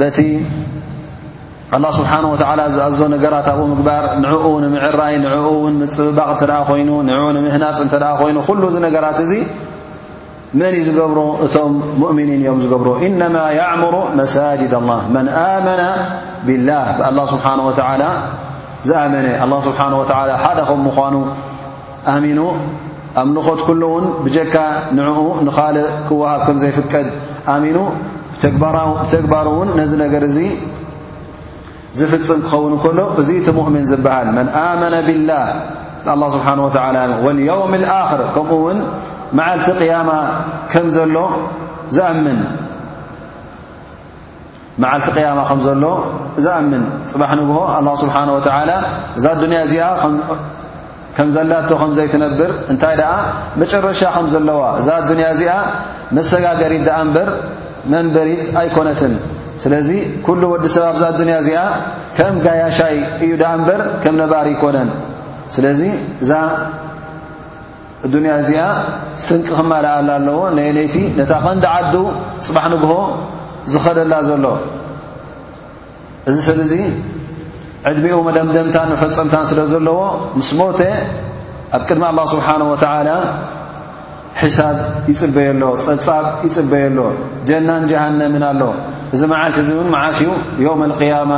[0.00, 0.18] በቲ
[1.82, 7.78] ላه ስብሓናه ወተላ ዝኣዞ ነገራት ኣብኡ ምግባር ንዕኡ ንምዕራይ ንዕኡንምፅብባቕ እንተ ደኣ ኮይኑ ንኡ ንምህናፅ
[7.84, 9.32] እንተ ኣ ኮይኑ ኩሉ እዚ ነገራት እዙ
[10.58, 15.82] መን እዩ ዝገብሮ እቶም ሙእምኒን እዮም ዝገብሮ ኢነማ يዕሙሩ መሳጅድ لላه መን ኣመነ
[16.46, 17.70] ብላህ ብኣላه ስብሓه ወ
[18.88, 20.08] ዝኣመነ ኣ ስብሓه
[20.44, 21.14] ሓደ ከም ምኳኑ
[22.14, 22.38] ኣሚኑ
[23.20, 24.54] ኣብ ንኾት ኩሉ ውን ብጀካ
[24.96, 27.06] ንዕኡ ንኻልእ ክወሃፍ ከም ዘይፍቀድ
[27.54, 27.76] ኣሚኑ
[28.34, 30.38] ብተግባሩ እውን ነዚ ነገር እዚ
[31.98, 35.44] ዝፍፅም ክኸውን እንከሎ እዚ ቲ ሙእምን ዝበሃል መን ኣመነ ብላህ
[36.34, 36.68] ስብሓ ወ
[37.24, 38.78] ወልየውም ልኣክር ከምኡ ውን
[39.38, 40.12] መዓልቲ ማ
[41.14, 41.26] ሎ
[44.82, 45.88] መዓልቲ ቅያማ ከም ዘሎ
[46.44, 47.58] ዝኣምን ፅባሕ ንግሆ
[48.02, 48.38] ስብሓ ወ
[49.18, 49.84] እዛ ኣንያ እዚኣ
[51.16, 53.10] ከም ዘላቶ ከምዘይትነብር እንታይ ደኣ
[53.60, 55.52] መጨረሻ ከም ዘለዋ እዛ ኣዱንያ እዚኣ
[56.16, 57.28] መሰጋገሪ ዳኣ እንበር
[57.92, 59.14] መንበሪት ኣይኮነትን
[59.62, 59.88] ስለዚ
[60.26, 61.58] ኩሉ ወዲ ሰብ ኣብዛ ኣዱንያ እዚኣ
[62.16, 64.88] ከም ጋያሻይ እዩ ዳኣ እንበር ከም ነባሪ ይኮነን
[65.54, 65.80] ስለዚ
[66.22, 66.30] እዛ
[68.06, 68.62] ኣዱንያ እዚኣ
[69.26, 71.94] ስንቂ ክማልኣላ ኣለዎ ነአነይቲ ነታ ቐንዲ ዓዱ
[72.46, 72.94] ፅባሕ ንግሆ
[73.72, 74.46] ዝኸደላ ዘሎ
[76.30, 76.74] እዚ ሰብ ዙ
[77.90, 79.98] ዕድሚኡ መደምደምታን መፈፀምታን ስለ ዘለዎ
[80.38, 80.80] ምስ ሞተ
[81.76, 83.08] ኣብ ቅድሚ ኣላ ስብሓንሁ ወተዓላ
[84.56, 84.76] ሳብ
[85.10, 86.98] ይፅበየ ሎ ፀጻብ ይፅበየ ሎ
[87.48, 88.62] ጀናን ጀሃንምን ኣሎ
[89.14, 90.30] እዚ መዓልቲ እ ውን መዓሽኡ
[90.64, 91.32] يውም القያማ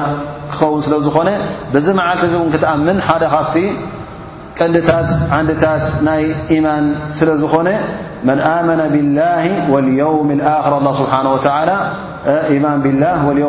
[0.51, 1.29] ክኸውን ስለ ዝኾነ
[1.75, 3.57] ብዚ መዓልቲ እ እን ክትኣምን ሓደ ካፍቲ
[4.59, 6.23] ቀዲታት ዓንድታት ናይ
[6.57, 6.85] ኢማን
[7.19, 7.69] ስለ ዝኾነ
[8.29, 9.45] መን ኣመነ ብላه
[11.11, 11.13] ሓ
[12.65, 12.89] ማን ብ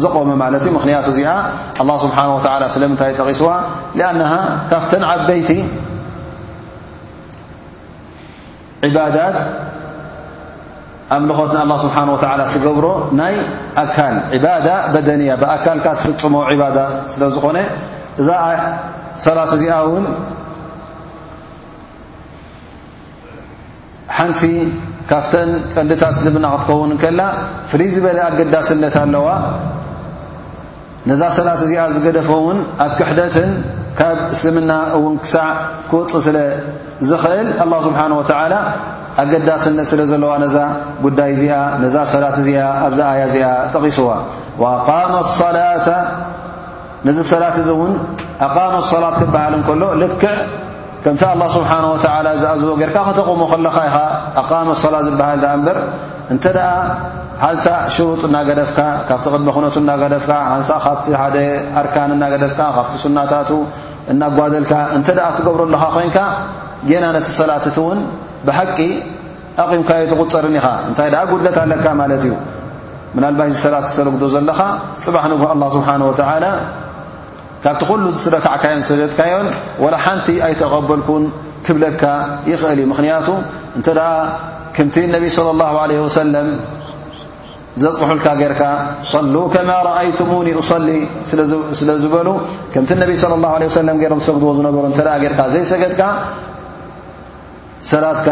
[0.04, 1.32] ዘቆመ ማለት ምክንያቱ እዚኣ
[2.04, 2.30] ስብሓه
[2.64, 3.50] ላ ስለምንታይ ጠቂስዋ
[4.10, 4.22] ኣና
[4.72, 5.50] ካፍተን ዓበይቲ
[8.88, 9.38] ዕባዳት
[11.16, 12.86] ኣምልኾት ንኣ ስብሓንه ላ ትገብሮ
[13.20, 13.34] ናይ
[13.84, 16.78] ኣካል ባዳ በደንያ ብኣካልካ ትፍፅሞ ባዳ
[17.14, 17.58] ስለ ዝኾነ
[18.22, 18.30] እዛ
[19.26, 20.06] ሰላት እዚኣ እውን
[24.18, 24.42] ሓንቲ
[25.10, 27.22] ካፍተን ቀንዲታት ስልብና ክትከውንከላ
[27.70, 29.28] ፍልይ ዝበለ ኣገዳስነት ኣለዋ
[31.10, 33.52] ነዛ ሰላት እዚኣ ዝገደፈውን ኣብ ክሕደትን
[34.00, 35.48] ካብ እስልምና እውን ክሳዕ
[35.92, 36.38] ክውፅ ስለ
[37.10, 38.54] ዝኽእል ኣه ስብሓንه ወተላ
[39.24, 40.58] ኣገዳስነት ስለ ዘለዋ ነዛ
[41.06, 44.10] ጉዳይ እዚኣ ነዛ ሰላት እዚኣ ኣብዛ ኣያ እዚኣ ጠቒስዋ
[45.02, 45.58] ኣመ ሰላ
[47.08, 47.94] ነዚ ሰላት እዚ እውን
[48.48, 50.24] ኣቃመ ኣሰላት ክበሃል ንከሎ ልክዕ
[51.04, 53.98] ከምቲ ኣላه ስብሓንه ወተላ ዝኣዝቦ ጌርካ ከተقሞ ከለኻ ኢኻ
[54.42, 55.78] ኣቃመ ሰላ ዝበሃል እምበር
[56.34, 56.68] እንተ ደኣ
[57.44, 61.38] ሓልሳእ ሽሩጥ እናገደፍካ ካብቲ ቅድመ ኹነቱ እናገደፍካ ሓንሳ ካብቲ ሓደ
[61.82, 63.50] ኣርካን እናገደፍካ ካፍቲ ሱናታቱ
[64.12, 66.18] እናጓደልካ እንተ ኣ ትገብረ ኣለኻ ኮንካ
[66.90, 68.00] ጌና ነቲ ሰላትእቲ እውን
[68.48, 68.78] ብሓቂ
[69.64, 72.34] ኣቒምካዮ ትቝፅርን ኢኻ እንታይ ኣ ጉድለት ኣለካ ማለት እዩ
[73.16, 74.60] ምናልባሽ ሰላት ሰልግዶ ዘለኻ
[75.06, 76.46] ፅባሕ ንጉ ኣه ስብሓን ወላ
[77.63, 79.47] ካብቲ ኩሉ ዝስደካዓካዮን ሰደትካዮን
[79.84, 81.24] وላ ሓንቲ ኣይተቐበልኩን
[81.65, 82.04] ክብለካ
[82.52, 83.28] ይኽእል እዩ ምክንያቱ
[83.78, 84.12] እንተ ኣ
[84.76, 86.47] ከምቲ ነብይ ص الله عለه ሰለም
[87.82, 88.62] ዘፅሑልካ ጌርካ
[89.12, 90.88] صሉከማ ራአይቱሙኒ ኡصሊ
[91.80, 92.28] ስለ ዝበሉ
[92.74, 93.30] ከምቲ ነቢ صى
[93.67, 96.02] ه ሰለም ገሮም ዝሰግድዎ ዝነበሩ እተ ጌርካ ዘይሰገድካ
[97.91, 98.30] ሰላትካ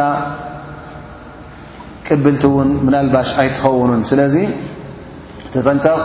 [2.08, 4.36] ቅብልቲ ውን ምናልባሽ ኣይትኸውኑን ስለዚ
[5.54, 6.00] ተጠንቀቕ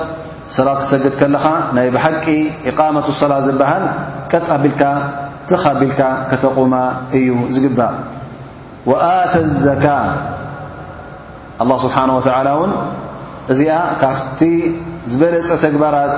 [0.52, 1.44] ሰራ ክሰግድ ከለኻ
[1.76, 2.24] ናይ ብሓቂ
[2.70, 3.84] ኢቃመት ሰላት ዝበሃል
[4.30, 4.82] ቀጥኣቢልካ
[5.50, 6.74] ቲኻቢልካ ከተቑማ
[7.18, 7.94] እዩ ዝግባእ
[8.90, 9.32] ወኣተ
[9.66, 9.86] ዘካ
[11.62, 12.72] ኣላ ስብሓን ወተላ እውን
[13.52, 14.40] እዚኣ ካብቲ
[15.10, 16.14] ዝበለፀ ተግባራት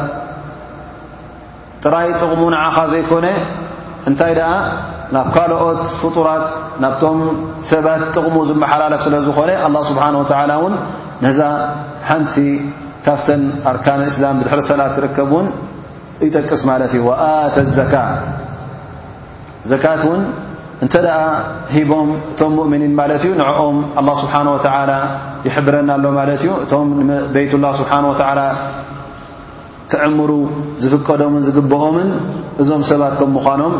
[1.85, 3.27] ጥራይ ጥቕሙ ንዓኻ ዘይኮነ
[4.09, 4.51] እንታይ ደኣ
[5.15, 6.45] ናብ ካልኦት ፍጡራት
[6.83, 7.19] ናብቶም
[7.71, 10.17] ሰባት ጥቕሙ ዝመሓላለፍ ስለ ዝኾነ ኣላ ስብሓን
[10.51, 10.75] ላ እውን
[11.27, 11.41] ነዛ
[12.11, 12.35] ሓንቲ
[13.07, 15.47] ካፍተን ኣርካን እስላም ድሕሪ ሰላት ትርከብ እውን
[16.27, 17.95] ይጠቅስ ማለት እዩ ወኣተ ዘካ
[19.71, 20.23] ዘካት እውን
[20.85, 21.19] እንተ ደኣ
[21.75, 24.91] ሂቦም እቶም ሙእምኒን ማለት እዩ ንዕኦም ላه ስብሓነه ወተላ
[25.47, 26.89] ይሕብረና ኣሎ ማለት እዩ እቶም
[27.35, 28.41] ቤይት ላ ስብሓንه ወላ
[29.91, 30.31] ክዕምሩ
[30.83, 32.09] ዝፍቀዶምን ዝግብኦምን
[32.63, 33.75] እዞም ሰባት ከም ምዃኖም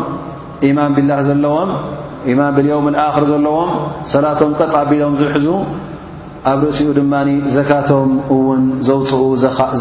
[0.67, 1.71] ኢማን ብላህ ዘለዎም
[2.31, 3.71] ኢማን ብልዮውም ኣክር ዘለዎም
[4.13, 5.47] ሰላቶም ቀጣቢሎም ዝልሕዙ
[6.49, 7.13] ኣብ ርእሲኡ ድማ
[7.55, 9.21] ዘካቶም እውን ዘውፅኡ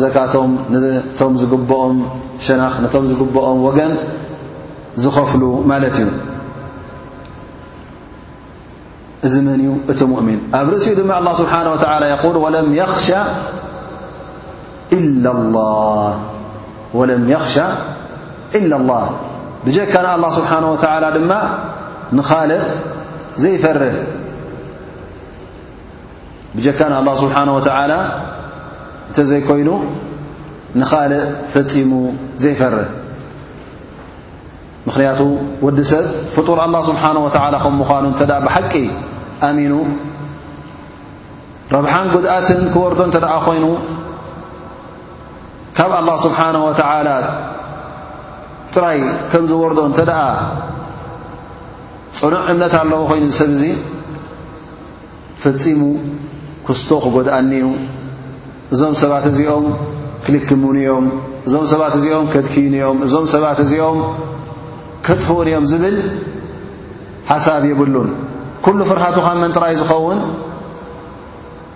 [0.02, 1.98] ዘካቶም ነቶም ዝግብኦም
[2.46, 3.92] ሽናኽ ነቶም ዝግበኦም ወገን
[5.02, 6.08] ዝኸፍሉ ማለት እዩ
[9.26, 13.08] እዚ መን እዩ እቲ ሙእሚን ኣብ ርእሲኡ ድማ ኣه ስብሓናه ተላ የል ወለም የኽሻ
[14.98, 15.24] ኢላ
[18.72, 18.92] لላ
[19.66, 21.32] ብጀካን ኣላه ስብሓነه ወተላ ድማ
[22.16, 22.66] ንኻለት
[23.42, 23.78] ዘይፈር
[26.56, 27.92] ብጀካንኣላه ስብሓነه ወተላ
[29.08, 29.68] እንተ ዘይኮይኑ
[30.80, 31.90] ንኻልእ ፈፂሙ
[32.42, 32.74] ዘይፈር
[34.88, 35.20] ምክንያቱ
[35.66, 36.04] ወዲ ሰብ
[36.36, 38.74] ፍጡር ኣላه ስብሓ ወላ ከም ምዃኑ እተ ብሓቂ
[39.48, 39.72] ኣሚኑ
[41.74, 43.64] ረብሓን ጉድኣትን ክወርዶ እንተ ደኣ ኮይኑ
[45.76, 47.08] ካብ ኣላه ስብሓነه ተላ
[48.74, 48.98] ጥራይ
[49.32, 50.24] ከም ዝወርዶ እንተ ኣ
[52.20, 53.62] ፅኑዕ እምነት ኣለዉ ኮይኑ ሰብ እዙ
[55.42, 55.80] ፈፂሙ
[56.68, 57.66] ክስቶ ክጎድኣኒ ዩ
[58.74, 59.66] እዞም ሰባት እዚኦም
[60.24, 61.04] ክልክሙንእኦም
[61.48, 63.98] እዞም ሰባት እዚኦም ከድኪዩንእኦም እዞም ሰባት እዚኦም
[65.06, 65.96] ክጥፍኡን እኦም ዝብል
[67.30, 68.08] ሓሳብ የብሉን
[68.64, 70.18] ኩሉ ፍርሓቱ ኻብ መን ጥራይ ዝኸውን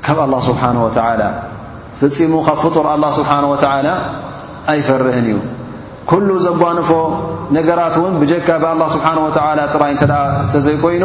[0.06, 1.22] ካብ ኣላه ስብሓን ወተዓላ
[2.00, 3.86] ፍፂሙ ካብ ፍጡር ኣላ ስብሓን ወተዓላ
[4.72, 5.36] ኣይፈርህን እዩ
[6.10, 6.90] ኩሉ ዘጓንፎ
[7.56, 10.06] ነገራት እውን ብጀካ ብኣላ ስብሓን ወተላ ጥራይ እ
[10.46, 11.04] እተዘይኮይኑ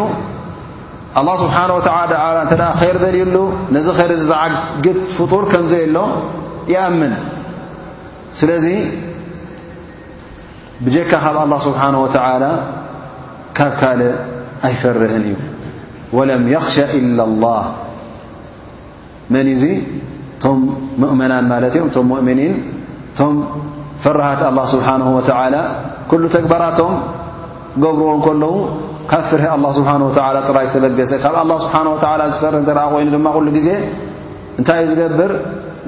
[1.20, 1.76] ኣلላه ስብሓነه
[2.52, 3.38] እተ ኸይሪ ደልዩሉ
[3.76, 5.98] ነዚ ኸይር ዝዓግት ፍጡር ከምዘየሎ
[6.74, 7.14] ይኣምን
[8.40, 8.66] ስለዚ
[10.86, 12.44] ብጀካ ካብ ኣላه ስብሓንه ወተላ
[13.58, 14.02] ካብ ካል
[14.70, 15.36] ኣይፈርህን እዩ
[16.18, 17.64] ወለም የኽሻ ኢላ لላህ
[19.34, 19.64] መን እዙ
[20.34, 20.60] እቶም
[21.02, 22.56] ሙእምናን ማለት እዮም ቶም ሙؤምኒን
[23.14, 23.36] እቶም
[24.04, 25.56] ፈርሃት ኣላ ስብሓን ወተዓላ
[26.10, 26.94] ኩሉ ተግበራቶም
[27.84, 28.52] ገብርዎን ከለዉ
[29.12, 30.04] ካብ ፍር لله ስሓه
[30.48, 31.82] ጥራይ ተበገሰ ካብ لله ስብሓه
[32.24, 33.68] و ዝፈር ተኣ ኮይኑ ድማ ሉ ግዜ
[34.60, 35.32] እንታይ ዩ ዝገብር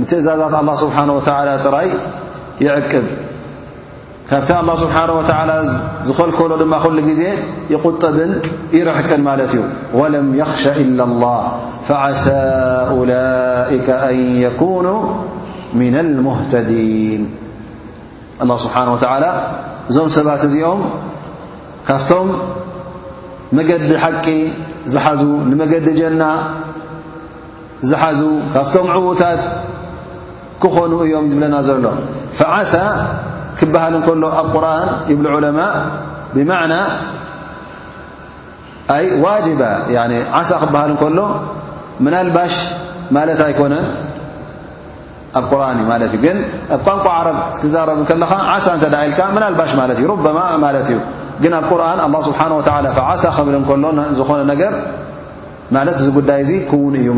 [0.01, 1.20] ንትእዛዛት ኣلله ስብሓه و
[1.65, 1.89] ጥራይ
[2.65, 3.05] ይዕቅብ
[4.30, 5.51] ካብቲ الله ስብሓنه ول
[6.07, 7.24] ዝኸልከሎ ድማ ሉ ግዜ
[7.74, 8.32] ይقጠብን
[8.78, 9.61] ይርሕከን ማለት እዩ
[9.99, 11.39] وለም يኽሸ إلا الله
[11.88, 12.24] فعሳ
[12.95, 14.95] أولئك أن يكنو
[15.82, 17.22] من المهተዲيን
[18.43, 18.99] لله ስብሓنه و
[19.89, 20.80] እዞም ሰባት እዚኦም
[21.88, 22.09] ካብቶ
[23.56, 24.28] መገዲ ሓቂ
[24.93, 26.24] ዝሓዙ ንመገዲ ጀና
[27.89, 28.20] ዝሓዙ
[28.54, 29.41] ካብቶም ዕቡታት
[30.64, 31.86] ክኾኑ እዮም ዝብለና ዘሎ
[32.38, 32.74] ፈዓሳ
[33.60, 35.60] ክበሃል እከሎ ኣብ ቁርን ይብ ዑለማ
[36.36, 36.74] ብማዕና
[38.95, 39.62] ኣይ ዋጅባ
[40.39, 41.20] ዓሳ ክበሃል እከሎ
[42.06, 42.56] ምን ኣልባሽ
[43.16, 43.86] ማለት ኣይኮነን
[45.39, 46.38] ኣብ ቁርን እዩ ማለት እ ግን
[46.76, 51.00] ኣብ ቋንቋ ዓረብ ክትዛረብ ከለኻ ዓሳ እተዳ ኢልካ ም ልባሽ ማለት እዩ ማ ማለት እዩ
[51.42, 54.54] لقرآن الله سبنه وعلى فعس كل ن
[55.72, 56.02] نر ت
[56.50, 57.10] ي كون እዩ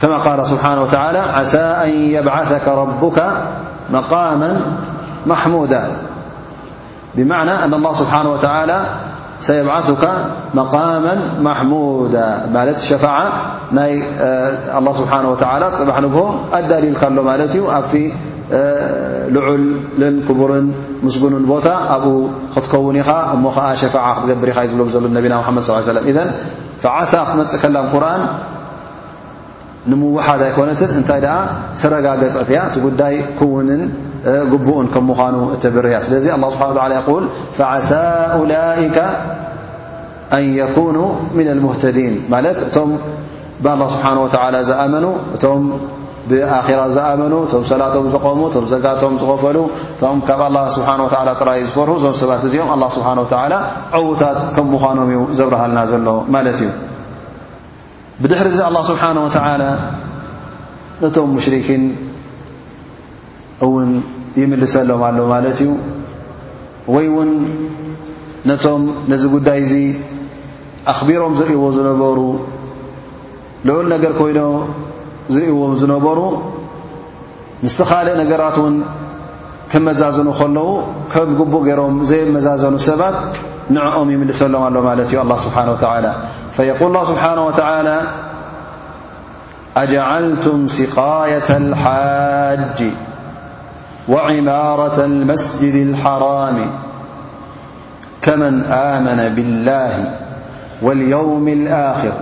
[0.00, 3.18] كما قال سبنه وتعالى عسا أن يبعثك ربك
[3.98, 4.50] مقاما
[5.26, 5.74] ممود
[7.16, 8.78] بمعنى أن الله سبحانه وتعلى
[9.48, 10.04] سيبعثك
[10.60, 11.14] مقاما
[11.48, 12.14] محمود
[12.90, 13.28] شفعة
[14.78, 16.08] الله سبنه وتعلى بح ن
[16.58, 17.70] ادللكله
[19.34, 20.66] ልዑልን ክቡርን
[21.06, 22.10] ምስጉንን ቦታ ኣብኡ
[22.54, 26.18] ክትከውን ኢኻ እሞከዓ ሸፋع ክትገብር ኢኻ እዩ ዝብሎም ዘሎ ነቢና መመድ ص ሰ ذ
[26.98, 28.22] ዓሳ ክትመፅእ ከላን ቁርን
[29.90, 31.38] ንምዋሓድ ኣይኮነትን እንታይ ኣ
[31.80, 33.82] ተረጋገፀት ያ እቲ ጉዳይ ክውንን
[34.52, 36.94] ግቡኡን ከም ምዃኑ ተብርያ ስለዚ لله ስብሓ ል
[37.58, 37.90] فዓሳ
[38.54, 38.96] ላئከ
[40.36, 40.96] ኣን يኩኑ
[41.38, 42.90] ምن المህተዲን ማለት እቶም
[43.64, 44.26] ብله ስብሓه و
[44.70, 45.04] ዝኣመኑ
[45.34, 45.38] እ
[46.30, 49.58] ብኣራ ዝኣመኑ እቶም ሰላቶም ዝቐሙ እቶም ዘጋቶም ዝኸፈሉ
[49.96, 53.54] እቶም ካብ ኣላ ስብሓን ወተላ ጥራይ ዝፈርሑ እዞም ሰባት እዚኦም ኣላ ስብሓን ወተዓላ
[53.98, 56.70] ዕቡታት ከም ምዃኖም ዩ ዘብረሃልና ዘሎ ማለት እዩ
[58.22, 59.62] ብድሕሪ እዚ ኣላ ስብሓንه ወተዓላ
[61.02, 61.84] ነቶም ሙሽርኪን
[63.66, 63.90] እውን
[64.42, 65.70] ይምልሰሎም ኣሎ ማለት እዩ
[66.94, 67.30] ወይ እውን
[68.50, 69.74] ነቶም ነዚ ጉዳይ እዚ
[70.94, 72.18] ኣኽቢሮም ዝርእይዎ ዝነበሩ
[73.68, 74.40] ልዑል ነገር ኮይኖ
[75.28, 76.32] زم نبر
[77.62, 78.74] مست خالق نجرت ون
[79.72, 80.82] كمززن لو
[81.14, 83.14] ك جب رم زيمزازن سبت
[83.70, 86.12] نعؤم يملسلم له لت الله سبحانه وتعالى
[86.56, 88.00] فيقول الله سبحانه وتعالى
[89.76, 92.80] أجعلتم ثقاية الحاج
[94.08, 96.58] وعمارة المسجد الحرام
[98.22, 99.92] كمن آمن بالله
[100.82, 102.12] واليوم الآخر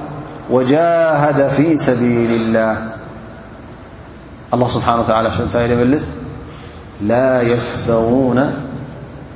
[0.51, 2.94] وجاهد في سبيل الله
[4.53, 6.17] الله سبحانه وتعالى شتلملس
[7.01, 8.39] لا يستوون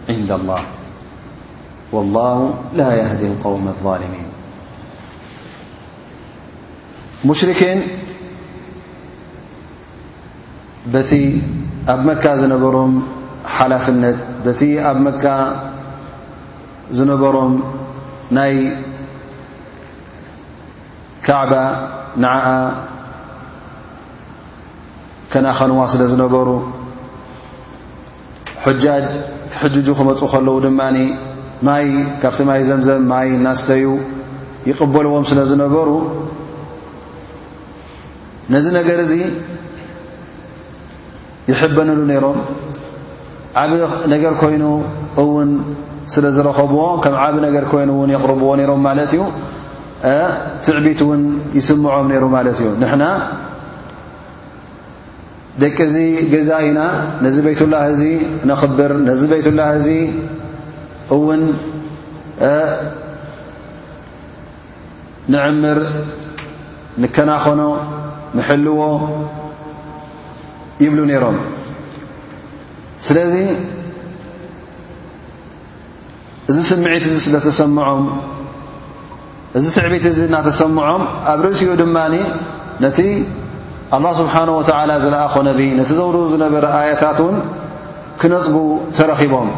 [0.09, 0.59] عند الله
[1.93, 4.25] والله لا يهدي القوم الظالمين
[7.25, 7.83] مشركين
[10.93, 11.43] بتي
[11.89, 13.07] أب مك زنبرهم
[13.47, 15.25] حلفنت بتي أب مك
[16.93, 17.63] زنبرم
[18.33, 18.77] ني
[21.25, 22.45] كعبة نع
[25.33, 26.49] ከናኸንዋ ስለ ዝነበሩ
[28.83, 29.07] ጃጅ
[29.59, 30.97] ሕጅጁ ክመፁ ከለዉ ድማኒ
[31.66, 31.87] ማይ
[32.22, 33.87] ካብቲ ማይ ዘምዘብ ማይ ናስተዩ
[34.68, 35.89] ይቕበልዎም ስለ ዝነበሩ
[38.53, 39.12] ነዚ ነገር እዚ
[41.51, 42.39] ይሕበንሉ ነይሮም
[43.62, 43.70] ዓብ
[44.14, 44.64] ነገር ኮይኑ
[45.24, 45.51] እውን
[46.14, 49.22] ስለ ዝረኸብዎ ከም ዓብ ነገር ኮይኑ እውን የቕርብዎ ነይሮም ማለት እዩ
[50.64, 51.22] ትዕቢት እውን
[51.59, 53.03] ይስምዖም ነይሩ ማለት እዩ ንና
[55.63, 55.97] ደቂ እዚ
[56.33, 56.81] ገዛ ኢና
[57.25, 58.03] ነዚ ቤይት ላህ እዚ
[58.51, 59.89] ነኽብር ነዚ ቤይት ላህ እዚ
[61.17, 61.43] እውን
[65.35, 65.79] ንዕምር
[67.03, 67.61] ንከናኸኖ
[68.39, 68.81] ንሕልዎ
[70.85, 71.39] ይብሉ ነይሮም
[73.07, 73.35] ስለዚ
[76.51, 78.03] እዚ ስምዒት እዚ ስለ ተሰምዖም
[79.59, 81.03] እዚ ትዕቢት እዚ እናተሰምዖም
[81.33, 82.15] ኣብ ርእሲኡ ድማኒ
[82.85, 82.99] ነቲ
[83.97, 87.36] ኣላه ስብሓነ ወተዓላ ዘለኣኾ ነቢ ነቲ ዘውድሩ ዝነበረ ኣያታት እውን
[88.20, 88.57] ክነፅጉ
[88.97, 89.49] ተረኺቦም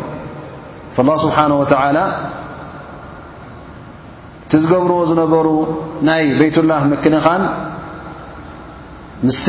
[1.09, 1.99] ላ ስብሓን ወተዓላ
[4.45, 5.47] እቲ ዝገብርዎ ዝነበሩ
[6.09, 7.43] ናይ ቤይትላህ መክንኻን
[9.27, 9.47] ምስቲ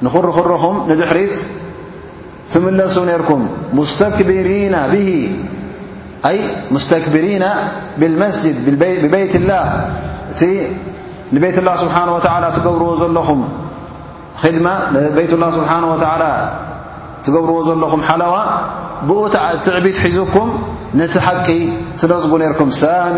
[0.05, 1.37] نخررኹم ندሕሪት
[2.53, 3.41] ትምለሱا نركم
[6.29, 6.31] ه
[6.75, 7.45] مستكبرين
[8.01, 8.57] بالمسجد
[9.03, 9.63] ببيት الله
[10.33, 10.43] እቲ
[11.45, 13.41] بيት الله سبሓانه وعلى تገብرዎ ዘለኹم
[14.43, 14.57] خድ
[15.19, 16.31] بي الله سبሓنه وعلى
[17.29, 18.35] ትገብርዎ ዘለኹም ሓለዋ
[19.09, 19.15] ብ
[19.67, 20.47] ትዕቢት ሒዙኩም
[21.01, 21.47] ነቲ ሓቂ
[22.01, 23.11] ትነፅጉ ነርኩም ሳራ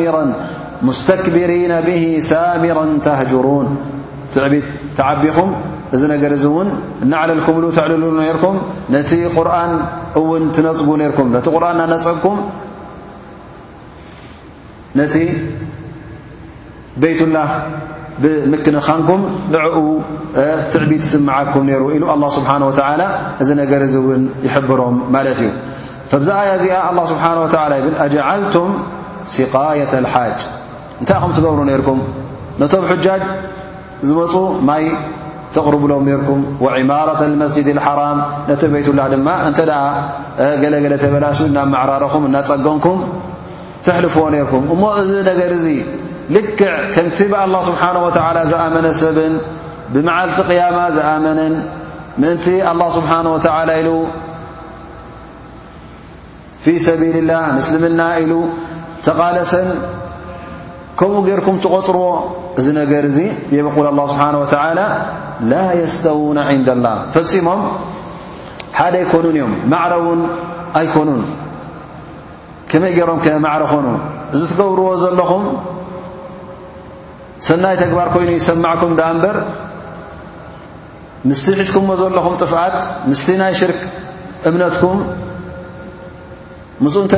[0.87, 3.67] ሙስተክብሪና ብه ሳሚራ ተህجሩን
[4.35, 4.67] ትዕቢት
[4.99, 5.51] ተዓቢኹም
[5.95, 6.69] እዚ ነገር እዚ እውን
[7.05, 8.57] እናዓለልኩምሉ ተዕልልሉ ነርኩም
[8.95, 9.73] ነቲ ቁርን
[10.23, 12.39] እውን ትነፅጉ ነርኩም ነቲ قርን ናነፀኩም
[15.01, 15.15] ነቲ
[17.01, 17.49] በيትላه
[18.23, 19.21] ብምክንኻንኩም
[19.53, 19.77] ንዕኡ
[20.73, 23.03] ትዕቢት ስምዓኩም ነይሩ ኢሉ ኣلله ስብሓናه وተላ
[23.43, 25.51] እዚ ነገር ውን ይሕብሮም ማለት እዩ
[26.11, 27.43] فብዚ ኣያ እዚኣ ኣه ስብሓነه
[27.81, 28.71] ይብል ኣጀዓልቱም
[29.35, 30.39] ሲቃያة ልሓጅ
[31.01, 32.01] እንታይ ኹም ትገብሩ ነርኩም
[32.61, 33.23] ነቶም ሕጃጅ
[34.09, 34.35] ዝመፁ
[34.69, 34.85] ማይ
[35.55, 38.19] ተቕርብሎም ነርኩም وዒማራት መስጅድ ሓራም
[38.51, 39.83] ነቲ ቤይትላه ድማ እንተ ደኣ
[40.63, 42.99] ገለ ገለ ተበላሹ እናመዕራሮኹም እናፀገንኩም
[43.85, 45.77] ትሕልፍዎ ነርኩም እሞ እዚ ነገር እ
[46.35, 48.07] ልክዕ ከንቲ ብلله ስብሓه و
[48.53, 49.35] ዝኣመነ ሰብን
[49.93, 51.55] ብመዓልቲ قيማ ዝኣመንን
[52.21, 53.37] ምእንቲ الله ስብሓه و
[53.81, 53.89] ኢሉ
[56.65, 58.33] ፊ ሰቢል ላ ምስሊምና ኢሉ
[59.07, 59.69] ተቓለሰን
[60.99, 62.05] ከምኡ ገርኩም ትغፅርዎ
[62.61, 63.19] እዚ ነገር እዙ
[63.57, 64.47] የقል لله ስብሓه و
[65.53, 67.61] ላ يስተው ንالላه ፈፂሞም
[68.79, 70.21] ሓደ ኣይኮኑን እዮም ማዕረ ውን
[70.79, 71.23] ኣይኮኑን
[72.71, 73.87] ከመይ ገይሮም ማዕረ ኮኑ
[74.35, 75.43] እዚ ትገብርዎ ዘለኹም
[77.47, 79.37] ሰናይ ተግባር ኮይኑ يሰማعكም د በር
[81.29, 82.75] ምስቲ ሒዝكምዎ ዘለኹም ጥفኣት
[83.11, 83.81] ምስቲ ናይ ሽርክ
[84.49, 84.99] እምነትኩም
[86.85, 87.15] ምስኡ እንተ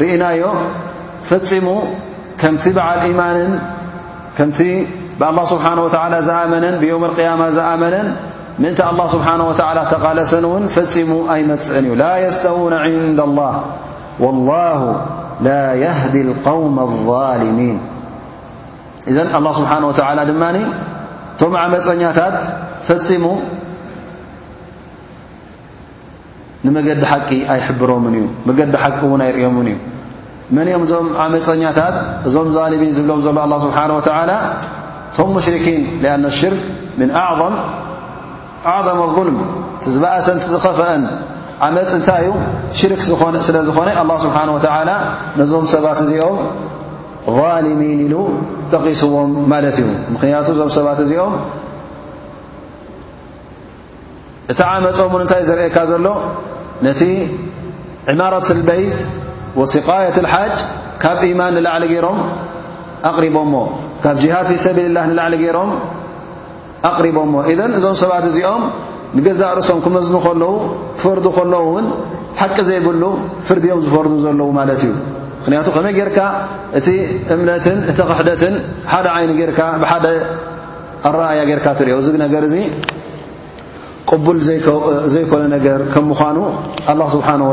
[0.00, 0.42] ርእናዮ
[1.28, 1.66] ፈፂሙ
[2.40, 3.52] ከምቲ በዓል إيማንን
[4.38, 4.60] ከምቲ
[5.32, 8.08] الله ስبሓنه وتعل ዝኣመنን بيوم القيم ዝኣመነን
[8.60, 13.54] ምእንታ الله ስبሓنه وتل ተقለሰ ውን ፈፂሙ ኣيመፅአን እዩ ل يسተውن عند الله
[14.24, 14.80] والله
[15.48, 17.78] لا يهدي القوم الظالمين
[19.10, 20.56] እዘን ኣላه ስብሓነ ወተላ ድማኒ
[21.34, 22.36] እቶም ዓመፀኛታት
[22.88, 23.24] ፈፂሙ
[26.64, 29.76] ንመገዲ ሓቂ ኣይሕብሮምን እዩ መገዲ ሓቂ እውን ኣይርእኦምን እዩ
[30.56, 31.96] መን ኦም እዞም ዓመፀኛታት
[32.28, 34.30] እዞም ዛሊም ዝብሎም ዘሎ ኣላ ስብሓን ወተላ
[35.12, 35.82] እቶም ሙሽሪኪን
[36.14, 36.62] ኣና ሽርክ
[37.00, 37.54] ምን ኣዕም
[38.74, 39.38] ኣظልም
[39.82, 41.02] ትዝበእሰን ትዝኸፍአን
[41.66, 42.30] ዓመፅ እንታይ ዩ
[42.80, 43.00] ሽርክ
[43.48, 44.90] ስለ ዝኾነ ኣ ስብሓና ወተላ
[45.38, 46.38] ነዞም ሰባት እዚኦም
[47.36, 48.14] ظልሚን ኢሉ
[48.72, 51.34] ጠቒስዎም ማለት እዩ ምክንያቱ እዞም ሰባት እዚኦም
[54.52, 56.06] እቲ ዓመፆምውን እንታይ ዘርእካ ዘሎ
[56.86, 57.00] ነቲ
[58.10, 58.98] ዕማራት ልበይት
[59.60, 60.56] ወሲቃያት ልሓጅ
[61.02, 62.20] ካብ ኢማን ንላዕሊ ገይሮም
[63.10, 63.54] ኣቕሪቦምሞ
[64.04, 65.70] ካብ ጅሃድ ፊ ሰቢልላህ ንላዕሊ ገይሮም
[66.90, 68.64] ኣቕሪቦምሞ እዘን እዞም ሰባት እዚኦም
[69.18, 70.54] ንገዛ ርሶም ክመዝኑ ከለዉ
[70.96, 71.86] ክፈርዱ ከለዉ ውን
[72.40, 73.02] ሓቂ ዘይብሉ
[73.48, 74.92] ፍርዲዮም ዝፈርዱ ዘለዉ ማለት እዩ
[75.48, 76.18] ክንያቱ ከመይ ጌርካ
[76.78, 76.88] እቲ
[77.34, 78.54] እምነትን እቲ ክሕደትን
[78.92, 80.06] ሓደ ዓይኒ ርካ ብሓደ
[81.08, 82.56] ኣረኣያ ጌርካ ትሪዮ እዚ ነገር እዚ
[84.10, 84.38] ቅቡል
[85.14, 86.36] ዘይኮነ ነገር ከም ምዃኑ
[86.90, 87.52] ኣلله ስብሓه و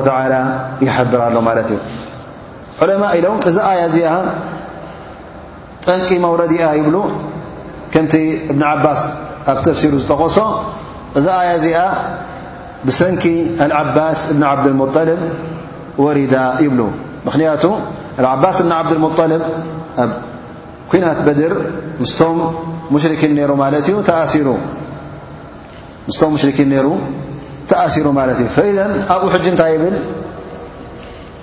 [0.86, 1.80] ይሓብር ሎ ማለት እዩ
[2.82, 4.10] ዑለማ ኢሎም እዚ ኣያ እዚኣ
[5.86, 6.98] ጠንቂ መውረድኣ ይብሉ
[7.96, 8.14] ከምቲ
[8.52, 9.02] እብኒ ዓባስ
[9.52, 10.38] ኣብ ተፍሲሩ ዝጠቐሶ
[11.20, 11.80] እዛ ኣያ እዚኣ
[12.88, 13.24] ብሰንኪ
[13.66, 15.22] አልዓባስ እብኒ ዓብድ اልሙطልብ
[16.06, 16.36] ወሪዳ
[16.66, 16.82] ይብሉ
[17.26, 17.58] بخنية
[18.20, 19.42] العباس بن عبد المطلب
[19.98, 20.10] ب
[20.92, 21.54] كينت بدر
[22.92, 24.04] مرن ر
[27.68, 29.92] تآثير مت فإذن أو حج نتي يبل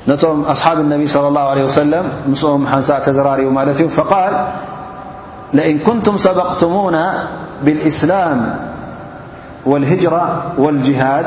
[0.09, 4.35] نتم أصحاب النبي صلى الله عليه وسلم مسم حنس تزرارو لت فقال
[5.53, 6.97] لإن كنتم سبقتمون
[7.65, 8.39] بالإسلام
[9.67, 11.27] والهجرة والجهاد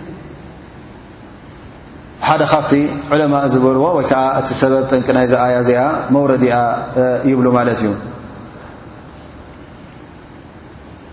[2.29, 2.73] ሓደ ካብቲ
[3.11, 3.83] علمء ዝበልዎ
[4.21, 5.81] ዓ እቲ بብ ጠንቂናይ ያ ዚኣ
[6.15, 6.43] መوረድ
[7.29, 7.85] ይብل እዩ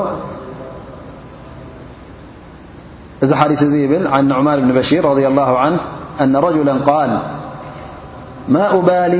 [3.26, 5.80] እዚ ሓዲث እ ብل عن عር ن بشر رض الله عنه
[6.24, 6.74] أن رجلا
[8.54, 8.56] ل
[9.06, 9.16] أل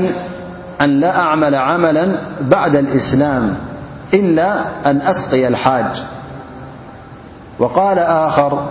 [0.80, 2.08] أن لا أعمل عملا
[2.40, 3.54] بعد الإسلام
[4.14, 6.02] إلا أن أسقي الحاج
[7.58, 8.64] وقال آخر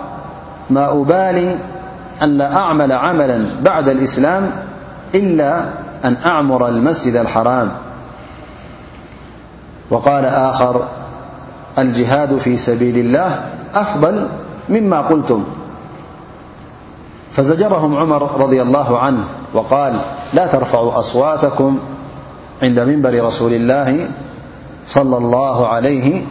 [0.70, 1.58] ما أبالي
[2.22, 4.50] أن لا أعمل عملا بعد الإسلام
[5.14, 5.60] إلا
[6.04, 7.70] أن أعمر المسجد الحرام
[9.90, 10.82] وقال آخر
[11.78, 13.40] الجهاد في سبيل الله
[13.74, 14.28] أفضل
[14.68, 15.44] مما قلتم
[17.32, 19.94] فزجرهم عمر- رضي الله عنه وقال
[20.34, 21.78] لا ترفعوا أصواتكم
[22.62, 24.08] عند منبر رسول الله
[24.86, 26.22] صلى الله عليه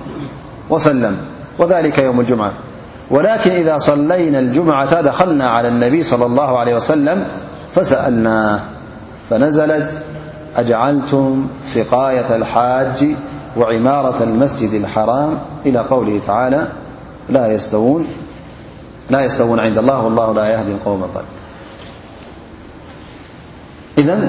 [0.70, 1.18] وسلم
[1.60, 2.52] وذلك يوم الجمعة
[3.12, 7.28] ولكن إذا صلينا الجمعة دخلنا على النبي- صلى الله عليه وسلم
[7.76, 8.60] فسألناه
[9.30, 9.90] فنزلت
[10.58, 13.16] أجعلتم ثقاية الحاج
[13.58, 16.68] وعمارة المسجد الحرام إلى قوله تعالى
[17.30, 17.54] لا
[19.12, 21.08] يستوون عند الله والله لا يهد القوم
[23.98, 24.28] ل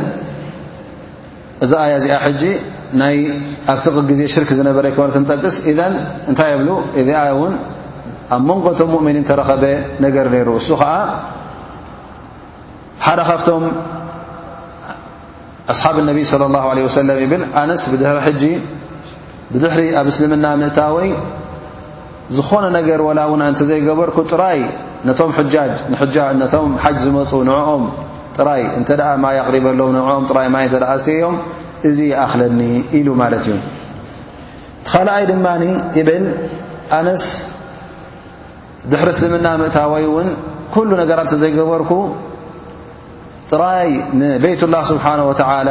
[1.64, 2.42] እዚ ኣያ ዚኣ ሕጂ
[3.00, 3.16] ናይ
[3.72, 5.78] ኣብ ቲቕ ግዜ ሽርክ ዝነበረ ኮነ ንጠቅስ እذ
[6.30, 6.68] እንታይ የብሉ
[7.00, 7.54] እዚኣ እውን
[8.34, 9.64] ኣብ መንጎቶም ሙؤሚኒን ተረከበ
[10.04, 10.92] ነገር ነይሩ እሱ ከዓ
[13.06, 13.64] ሓደ ካብቶም
[15.72, 18.42] ኣስሓብ اነቢ صለ ه عه ሰለም ይብል ኣነስ ድ
[19.52, 21.10] ብድሕሪ ኣብ እስልምና ምእታ ወይ
[22.36, 24.60] ዝኾነ ነገር وላ እውና እንተ ዘይገበርኩ ጥራይ
[25.18, 25.30] ቶም
[26.80, 27.84] ሓጅ ዝመፁ ንዕኦም
[28.38, 31.36] ጥራይ እንተ ደኣ ማይ ኣቕሪበለዎ ንዖም ጥራይ ማይ እተኣ ስትዮም
[31.88, 32.60] እዚ ይኣኽለኒ
[32.98, 33.54] ኢሉ ማለት እዩ
[34.92, 35.62] ኻልኣይ ድማኒ
[35.98, 36.26] ይብል
[36.98, 37.24] ኣነስ
[38.90, 40.28] ድሕሪ ስልምና ምእታወይ እውን
[40.74, 41.92] ኩሉ ነገራት እተዘይገበርኩ
[43.50, 45.70] ጥራይ ንቤይት ላه ስብሓን ወተዓላ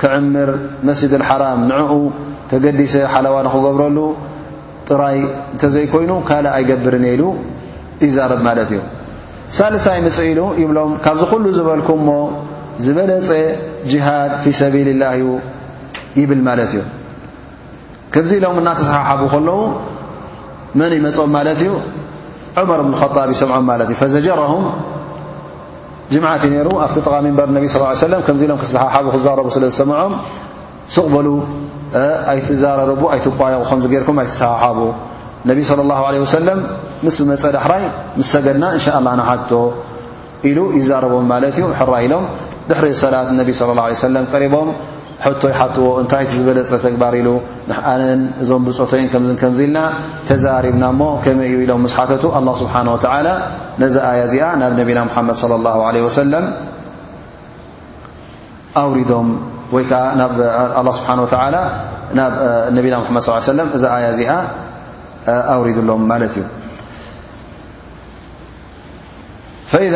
[0.00, 0.50] ክዕምር
[0.88, 1.92] መስጅድ ሓራም ንዕኡ
[2.50, 3.98] ተገዲሰ ሓለዋ ንክገብረሉ
[4.88, 5.18] ጥራይ
[5.54, 7.22] እንተ ዘይኮይኑ ካልእ ኣይገብርን ኢሉ
[8.04, 8.80] ይዛረብ ማለት እዩ
[9.56, 12.12] ሳልሳይ ምፅእ ኢሉ ይብሎም ካብዚ ኩሉ ዝበልኩም ሞ
[12.84, 13.28] ዝበለፀ
[13.90, 15.24] ጅሃድ ፊ ሰቢል ላ እዩ
[16.20, 16.78] ይብል ማለት እዩ
[18.14, 19.58] ከምዚ ኢሎም እናተሰሓሓቡ ከለዉ
[20.80, 21.70] መን ይመፆም ማለት እዩ
[22.56, 24.64] ዑመር ብን ጣብ ይሰምዖም ማለት እዩ ዘጀረም
[26.14, 30.12] ጅምዓት እዩ ነሩ ኣብቲ ጠቓ ሚንበር ነቢ ስى ሰለ ከዚ ኢሎም ክሰሓሓቡ ክዛረቡ ስለዝሰምዖም
[30.94, 31.26] ስቕበሉ
[32.32, 34.78] ኣይትዘረርቡ ኣይትቋየቑ ከ ርኩም ኣይሰሓሓቡ
[35.48, 35.50] ነ
[36.34, 36.60] ሰለም
[37.06, 37.84] ምስ ብመፀዳሕራይ
[38.18, 39.52] ምስ ሰገድና እንሻ ላ ናሓቶ
[40.48, 42.24] ኢሉ ይዛረቦም ማለት እዩ ሕራ ኢሎም
[42.68, 44.68] ድሕሪ ሰላት ነቢ ለ ላه ሰለም ቀሪቦም
[45.24, 47.28] ሕቶ ይሓትዎ እንታይእቲ ዝበለፀ ተግባር ኢሉ
[47.70, 49.78] ንኣነን እዞም ብፆተይን ከምዝን ከምዚ ኢልና
[50.28, 53.28] ተዛሪብና ሞ ከመይ እዩ ኢሎም ምስ ሓተቱ ኣላ ስብሓ ወላ
[53.82, 56.34] ነዚ ኣያ እዚኣ ናብ ነቢና ሙሓመድ ለ ላ ለ ወሰለ
[58.82, 59.28] ኣውሪዶም
[59.74, 61.10] ወይከዓ ስብሓ
[62.20, 62.34] ናብ
[62.78, 64.32] ነቢና መድ ሰለ እዚ ኣያ ዚኣ
[65.54, 66.44] ኣውሪድሎም ማለት እዩ
[69.86, 69.94] ኢዘ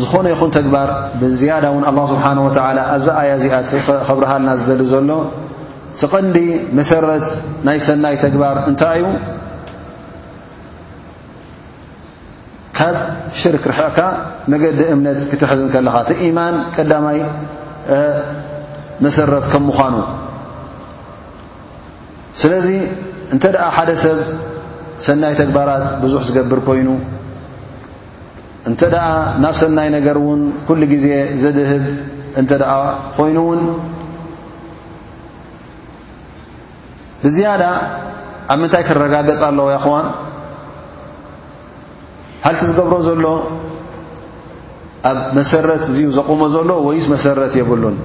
[0.00, 0.88] ዝኾነ ይኹን ተግባር
[1.20, 3.68] ብዝያዳ እውን ኣ ስብሓን ወተላ ኣብዛ ኣያ እዚኣት
[4.06, 5.10] ከብረሃልና ዝደሊ ዘሎ
[6.00, 6.36] ቲቐንዲ
[6.78, 7.28] መሰረት
[7.66, 9.04] ናይ ሰናይ ተግባር እንታይ ዩ
[12.78, 12.96] ካብ
[13.40, 13.98] ሽርክ ርሕካ
[14.52, 17.18] መገዲ እምነት ክትሕዝን ከለኻ ቲኢማን ቀዳማይ
[19.06, 19.94] መሰረት ከም ምዃኑ
[22.42, 22.68] ስለዚ
[23.34, 24.18] እንተ ደኣ ሓደ ሰብ
[25.06, 26.88] ሰናይ ተግባራት ብዙሕ ዝገብር ኮይኑ
[28.68, 29.04] እንተ ደኣ
[29.42, 31.06] ናብ ሰናይ ነገር እውን ኩሉ ግዜ
[31.42, 31.84] ዘድህብ
[32.40, 32.72] እንተ ደኣ
[33.16, 33.60] ኮይኑ እውን
[37.22, 37.62] ብዝያዳ
[38.52, 40.06] ኣብ ምንታይ ክረጋገፅ ኣለዉ ይኹዋን
[42.44, 43.26] ሃልቲ ዝገብሮ ዘሎ
[45.10, 47.96] ኣብ መሰረት እዚዩ ዘቆሞ ዘሎ ወይስ መሰረት የብሉን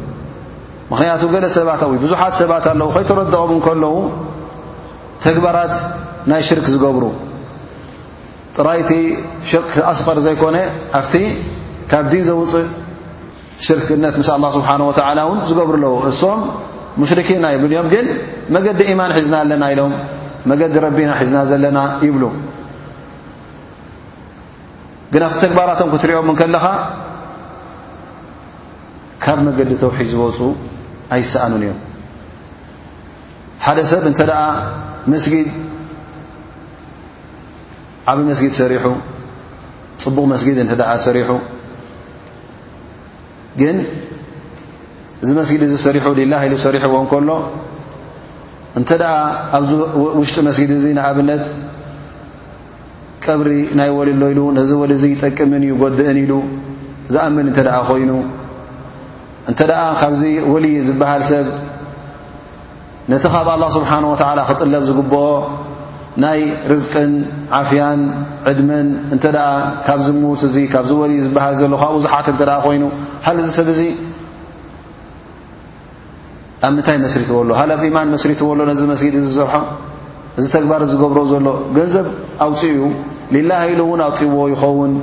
[0.94, 3.96] ምኽንያቱ ገለ ሰባትይ ብዙሓት ሰባት ኣለዉ ከይተረደቀም ከለዉ
[5.26, 5.74] ተግባራት
[6.32, 7.04] ናይ ሽርክ ዝገብሩ
[8.56, 8.92] ጥራይቲ
[9.50, 10.58] ሽርክ ኣስቀር ዘይኮነ
[11.00, 11.16] ኣፍቲ
[11.92, 12.68] ካብ ዲን ዘውፅእ
[13.68, 14.82] ሽርክነት ምስ ኣላه ስብሓን
[15.18, 16.40] ላ እውን ዝገብሩኣለው እሶም
[17.02, 18.06] ሙሽርኪንና ይብሉን እዮም ግን
[18.56, 19.94] መገዲ ኢማን ሒዝና ኣለና ኢሎም
[20.50, 22.24] መገዲ ረቢና ሒዝና ዘለና ይብሉ
[25.14, 26.66] ግን ኣብቲ ተግባራቶም ክትሪኦምን ከለኻ
[29.24, 30.38] ካብ መገዲ ተውሒድ ዝወፁ
[31.18, 31.80] ኣይሰኣኑን እዮም
[33.66, 34.40] ሓደ ሰብ እንተ ደኣ
[35.14, 35.48] መስጊድ
[38.12, 38.86] ዓብ መስጊድ ሰሪሑ
[40.04, 41.30] ፅቡቕ መስጊድ እንተ ደኣ ሰሪሑ
[43.62, 43.78] ግን
[45.24, 47.30] እዚ መስጊድ እዚ ሰሪሑ ልላህ ኢሉ ሰሪሑ ዎን ከሎ
[48.80, 49.14] እንተ ደኣ
[49.60, 49.70] ኣብዚ
[50.20, 51.44] ውሽጢ መስጊድ እዚ ንኣብነት
[53.26, 53.50] ቀብሪ
[53.80, 56.34] ናይ ወል ሎ ኢሉ ነዚ ወል እዙ ጠቅምን ዩጎድእን ኢሉ
[57.14, 58.12] ዝኣምን እንተ ደኣ ኮይኑ
[59.50, 60.22] እንተ ደኣ ካብዚ
[60.54, 61.46] ወልይ ዝበሃል ሰብ
[63.12, 65.22] ነቲ ኻብ ኣላه ስብሓን ወትዓላ ክጥለብ ዝግብኦ
[66.22, 66.40] ናይ
[66.72, 67.12] ርዝቅን
[67.60, 68.00] ዓፍያን
[68.50, 69.48] ዕድምን እንተ ደኣ
[69.86, 72.84] ካብዚምት እዚ ካብዚ ወል ዝበሃል ዘለካ ብዙሓት እንተ ኣ ኮይኑ
[73.26, 73.82] ሃል እዚ ሰብ እዚ
[76.66, 79.56] ኣብ ምንታይ መስሪት ዎሎ ሃ ኣብ ኢማን መስሪት ዎሎ ነዚ መስጊድ ዝዘርሖ
[80.40, 81.48] እዚ ተግባር ዝገብሮ ዘሎ
[81.78, 82.08] ገንዘብ
[82.46, 82.76] ኣውፅኡ
[83.34, 84.94] ሊላኢሉ እውን ኣውፅዎ ይኸውን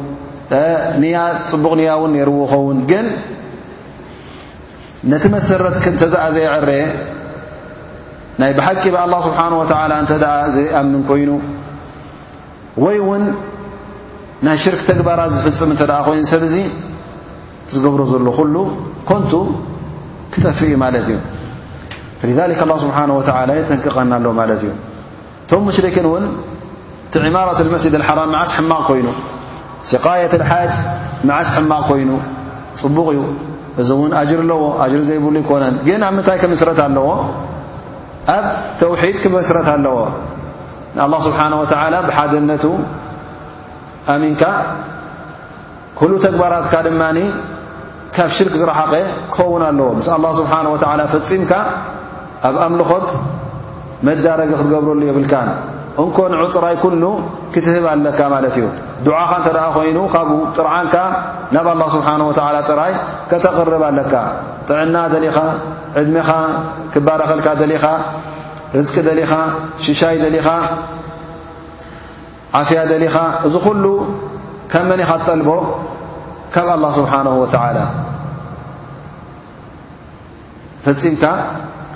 [1.02, 1.16] ንያ
[1.50, 3.06] ፅቡቕ ንያ እውን ነርዎ ይኸውን ግን
[5.10, 6.82] ነቲ መሰረት ክእንተዝኣዘየዕረየ
[8.40, 9.46] ናይ ብሓቂ لله ስብሓه
[10.00, 11.30] እ ዘይኣምንን ኮይኑ
[12.84, 13.24] ወይ ውን
[14.46, 16.54] ናይ ሽርክ ተግባራት ዝፍፅም እ ኮይኑ ሰብዚ
[17.72, 18.54] ዝገብሮ ዘሎ ኩሉ
[19.08, 19.32] ኮንቱ
[20.34, 21.18] ክተፍ እዩ ማለት እዩ
[22.38, 24.70] ذ ه ስብሓه የተንቅቐና ኣለ ማለት እዩ
[25.44, 26.24] እቶም ሽሪክን እውን
[27.06, 29.06] እቲ ዕማራት اመስجድ ሓራም መዓስ ሕማቕ ኮይኑ
[29.90, 30.72] ሲقየة ሓጅ
[31.28, 32.10] መዓስ ሕማቕ ኮይኑ
[32.82, 33.20] ፅቡቕ እዩ
[33.80, 34.62] እዚ እውን ኣጅር ኣለዎ
[34.92, 37.08] ጅር ዘይብሉ ይኮነን ና ብ ምንታይ ከም ስረት ኣለዎ
[38.28, 38.44] ኣብ
[38.80, 39.96] ተውሒድ ክመስረት ኣለዎ
[40.96, 42.64] ንኣላه ስብሓን ወተዓላ ብሓደነቱ
[44.14, 44.42] ኣሚንካ
[45.98, 47.18] ኩሉ ተግባራትካ ድማኒ
[48.14, 48.92] ካብ ሽርክ ዝረሓቐ
[49.34, 51.52] ክኸውን ኣለዎ ምስ ኣላه ስብሓን ወተዓላ ፈፂምካ
[52.48, 53.08] ኣብ ኣምልኾት
[54.06, 55.32] መዳረገ ክትገብረሉ የብልካ
[56.02, 57.02] እንኮ ንዑ ጥራይ ኩሉ
[57.54, 58.66] ክትህብ ኣለካ ማለት እዩ
[59.06, 60.94] ድዓኻ እንተ ደኣ ኮይኑ ካብኡ ጥርዓንካ
[61.54, 62.92] ናብ ኣላ ስብሓን ወላ ጥራይ
[63.30, 64.14] ከተቕርብ ኣለካ
[64.68, 65.38] ጥዕና ደሊኻ
[66.00, 66.30] ዕድሜኻ
[66.92, 67.84] ክባረኸልካ ደሊኻ
[68.78, 69.32] ርዝቂ ደሊኻ
[69.84, 70.48] ሽሻይ ደሊኻ
[72.58, 73.16] ዓፍያ ደሊኻ
[73.48, 73.84] እዚ ኩሉ
[74.72, 75.50] ከ መኒኻ ትጠልቦ
[76.54, 77.78] ካብ ኣላ ስብሓንሁ ወላ
[80.84, 81.24] ፈፂምካ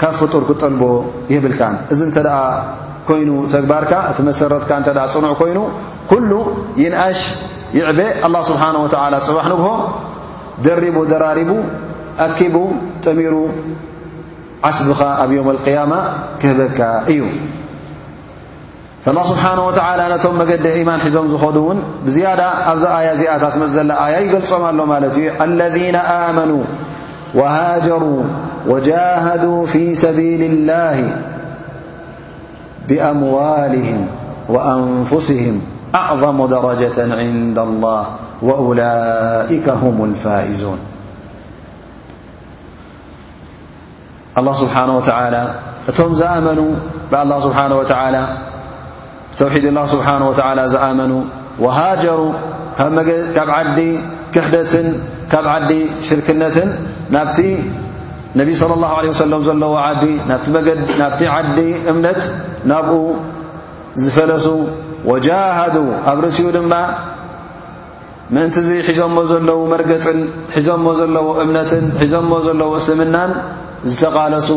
[0.01, 0.83] ካብ ፍጡር ክጠልቦ
[1.35, 2.17] የብልካን እዚ እንተ
[3.21, 5.59] ይኑ ተግባርካ እቲ መሰረትካ እተ ፅኑዕ ኮይኑ
[6.11, 6.31] ኩሉ
[6.83, 7.21] ይንኣሽ
[7.79, 8.83] ይዕበ ኣላه ስብሓነه
[9.29, 9.67] ፅዋሕ ንግሆ
[10.65, 11.51] ደሪቡ ደራሪቡ
[12.27, 12.57] ኣኪቡ
[13.05, 13.35] ጠሚሩ
[14.69, 15.93] ዓስብኻ ኣብ ዮውም اقያማ
[16.41, 16.81] ክህበካ
[17.13, 17.21] እዩ
[19.07, 19.71] ه ስብሓه ወ
[20.13, 22.41] ነቶም መገዲ ኢማን ሒዞም ዝኾዱ ውን ብዝያዳ
[22.73, 25.27] ኣብዛ ኣያ ዚኣታት መዘላ ኣያ ይገልፆም ኣሎ ማለት እዩ
[25.59, 26.51] ለذና ኣመኑ
[27.39, 28.05] وሃጀሩ
[28.73, 30.97] وጃهዱا ፊ ሰቢል ላه
[32.89, 34.07] بأموالهم
[34.49, 35.61] وأنفسهم
[35.95, 38.07] أعظم درجة عند الله
[38.43, 40.79] وأولئك هم الفائزون
[44.39, 45.51] الله سبحانه وتعالى
[45.97, 46.73] تم زآمنوا
[47.13, 48.27] الله سبانه وتعالى
[49.37, 51.23] بتوحيد الله سبحانه وتعالى زآمنوا
[51.59, 52.33] وهاجروا
[53.37, 53.99] كب عد
[54.35, 54.93] كحدة
[55.33, 56.77] كب عد شركنة
[57.11, 57.37] نت
[58.41, 60.03] ነቢ صለ اላه عለه ወሰለም ዘለዎ ዓዲ
[61.01, 61.59] ናብቲ ዓዲ
[61.93, 62.21] እምነት
[62.71, 62.93] ናብኡ
[64.05, 64.47] ዝፈለሱ
[65.11, 65.75] ወጃሃዱ
[66.13, 66.73] ኣብ ርእሲኡ ድማ
[68.35, 70.19] ምእንቲ እዙ ሒዘሞ ዘለዉ መርገፅን
[70.55, 73.31] ሒዘሞ ዘለዎ እምነትን ሒዘሞ ዘለዎ እስልምናን
[73.93, 74.49] ዝተቓለሱ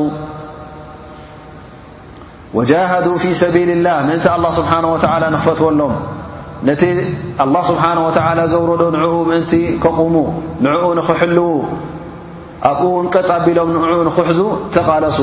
[2.57, 5.93] ወጃሃዱ ፊ ሰቢል ላህ ምእንቲ ኣلላه ስብሓንه ወላ ንኽፈትወሎም
[6.69, 6.81] ነቲ
[7.45, 9.53] ኣلላه ስብሓንه ወተላ ዘውረዶ ንዕኡ ምእንቲ
[9.83, 10.15] ከቑሙ
[10.65, 11.43] ንዕኡ ንኽሕልዉ
[12.69, 14.39] ኣብኡ እንቀጥ ኣቢሎም ንዑን ክሕዙ
[14.75, 15.19] ተቓለሱ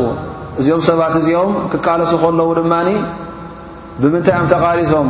[0.61, 2.89] እዚኦም ሰባት እዚኦም ክቃለሱ ኸለዉ ድማኒ
[4.03, 5.09] ብምንታይ ኦም ተቓሊሶም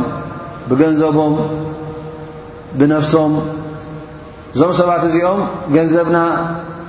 [0.69, 1.33] ብገንዘቦም
[2.79, 3.33] ብነፍሶም
[4.55, 5.39] እዞም ሰባት እዚኦም
[5.75, 6.17] ገንዘብና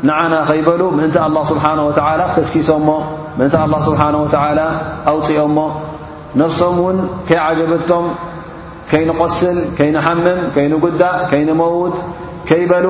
[0.08, 2.88] ንዓና ኸይበሉ ምእንቲ ኣላ ስብሓን ወዓላ ክተስኪሶሞ
[3.38, 4.60] ምእንቲ ኣላ ስብሓን ወዓላ
[5.12, 5.58] ኣውፂኦሞ
[6.40, 8.06] ነፍሶም እውን ከይዓጀበቶም
[8.90, 11.96] ከይንቖስል ከይንሓምም ከይንጉዳእ ከይንመውት
[12.48, 12.86] ከይበሉ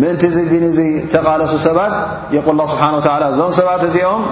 [0.00, 0.22] ምእንቲ
[0.52, 0.64] ድን
[1.12, 1.92] ተቃለሱ ሰባት
[2.36, 4.22] يقል اه ስብሓه እዞም ሰባት እዚኦም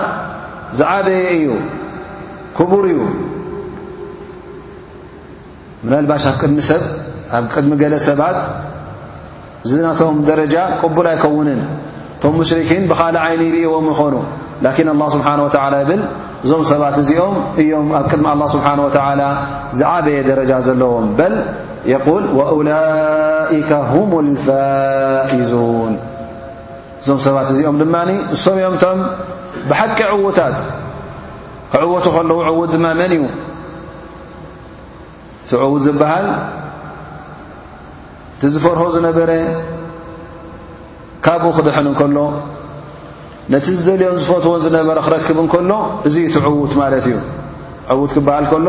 [0.78, 1.46] ዝዓበየ እዩ
[2.56, 2.98] ክቡር እዩ
[5.90, 6.82] ናባሽ ኣ ቅድሚ ሰብ
[7.36, 8.38] ኣብ ቅድሚ ገለ ሰባት
[9.84, 11.60] ናቶም ደረጃ ቅቡል ኣይከውንን
[12.22, 14.14] ቶም ሙሽሪኪን ብኻል ዓይኒ ይርእዎም ይኾኑ
[14.64, 15.48] ላኪን ኣه ስብሓه و
[15.88, 16.00] ብል
[16.44, 19.22] እዞም ሰባት እዚኦም እዮም ኣብ ክድሚ ኣه ስብሓንه وላ
[19.78, 21.34] ዝዓበየ ደረጃ ዘለዎም በል
[21.92, 22.02] የል
[22.38, 25.94] ወውላይከ هም ልፋኢዙን
[27.02, 28.98] እዞም ሰባት እዚኦም ድማኒ እሶም እዮምቶም
[29.70, 30.56] ብሓቂ ዕዉታት
[31.72, 33.22] ክዕወቱ ከለዉ ዕውት ድማ መን እዩ
[35.44, 36.26] እቲ ዕውት ዝበሃል
[38.36, 39.30] እቲ ዝፈርሆ ዝነበረ
[41.26, 42.16] ካብኡ ክድሕን ንከሎ
[43.52, 45.70] ነቲ ዝደልዮም ዝፈትዎን ዝነበረ ክረክብ እንከሎ
[46.08, 47.16] እዚ ቲ ዕውት ማለት እዩ
[47.94, 48.68] ዕውት ክበሃል ከሎ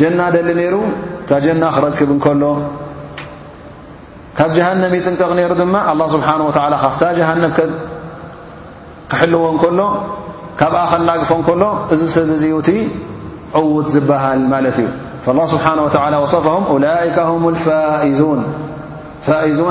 [0.00, 0.74] ጀና ደሊ ነይሩ
[1.22, 2.42] እታ ጀና ክረክብ እንከሎ
[4.36, 9.80] ካብ ጀሃነም ይጥንቀቕ ነይሩ ድማ ኣه ስብሓንه ወላ ካፍታ ጀሃነም ክሕልዎ እንከሎ
[10.60, 11.62] ካብኣ ከናቅፎ እንከሎ
[11.94, 12.70] እዚ ሰብ ዚኡ እቲ
[13.60, 14.88] ዕውት ዝብሃል ማለት እዩ
[15.42, 18.40] ه ስብሓንه ወላ ወصፋهም ላይከ ም ልፋኢዙን
[19.28, 19.62] وዙ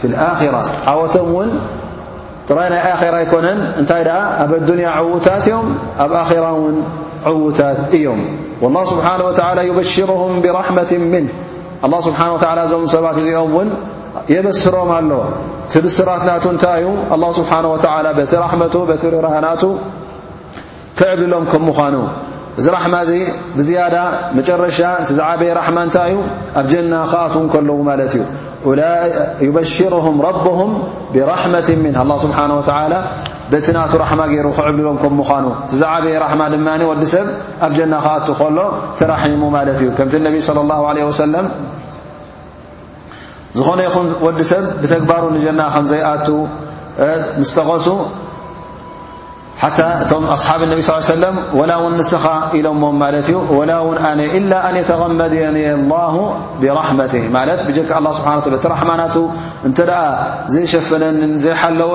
[0.00, 0.24] في الራ
[0.90, 1.50] ዓወቶም ውን
[2.48, 4.02] ጥራይ ናይ ኣራ ይኮነን እንታይ
[4.44, 5.68] ኣብ الዱንያ عዉታት እዮም
[6.04, 6.76] ኣብ ኣራ ውን
[7.30, 8.20] ዕዉታት እዮም
[8.62, 9.34] والله ስبሓنه وى
[9.70, 11.24] يبሽርهም ብራحመة ምن
[11.84, 13.68] الله ስብሓنه و እዞም ሰባት እዚኦም ውን
[14.34, 15.10] የበስሮም ኣሎ
[15.72, 19.62] ትብስራት ና እታይ ዩ لله ስብሓه و ቲ ራቱ ቲ ራሃ ናቱ
[20.98, 21.94] ከዕብሎም ከ مዃኑ
[22.60, 22.96] እዚ ራማ
[23.56, 23.80] ብያ
[24.36, 24.78] መጨረሻ
[25.40, 26.18] በየ ራحማ እታይ ዩ
[26.60, 26.92] ኣብ جና
[27.32, 27.54] ክኣት
[27.98, 28.14] ለዉ
[29.44, 30.60] እዩ ሽره ربه
[31.14, 31.68] ብራحመة
[32.02, 32.62] الله ስሓه و
[33.66, 34.12] ቲ ና ራح
[34.46, 34.96] ሩ ክዕብሎም
[35.44, 35.46] ኑ
[35.80, 36.64] ዝበየ ራ ድ
[37.02, 37.26] ዲ ሰብ
[37.66, 37.94] ኣብ ና
[38.26, 38.58] ክኣ ሎ
[39.12, 39.42] ራሒሙ
[39.78, 41.34] እዩ ከምቲ ነ صلى الله عله سل
[43.58, 44.06] ዝኾነ ይኹን
[44.38, 46.08] ዲ ሰብ ብተግባሩ جና ከዘይኣ
[47.48, 47.86] ስጠቀሱ
[49.58, 49.82] حتى
[50.12, 52.20] أصحاب النبي صلىل ي وسلم ولا ون نس إل
[53.24, 56.14] ت ولا ون ن إلا أن يتغمدني الله
[56.62, 57.22] برحمته
[57.88, 58.20] ك الله س
[58.74, 59.00] رحمن
[60.54, 61.02] زيشفن
[61.44, 61.92] زيحلو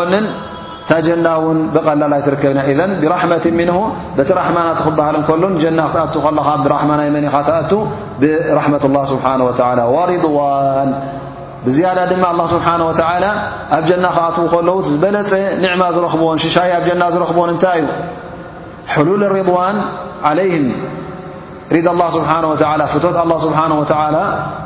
[1.08, 3.78] جن ون بقلليتركبن ذ برحمة منه
[4.18, 6.04] بترحمنت بل كل جن تأ
[6.66, 7.32] ل رحمني منأ
[8.22, 10.90] برحمة الله سبحانه وتعالى ورضوان
[11.66, 12.92] ብዝያዳ ድማ لله ስብሓه و
[13.76, 15.32] ኣብ ጀና ከዓትዉ ከለዉ ዝበለፀ
[15.64, 17.88] ንዕማ ዝረኽብዎን ሽሻይ ኣብ ጀና ዝረኽብዎን እንታይ እዩ
[18.94, 19.78] حሉል ርضዋን
[20.30, 20.56] ዓለይه
[21.76, 22.40] ሪድ لله ስብሓه
[22.94, 24.14] ፍቶት ه ስብሓه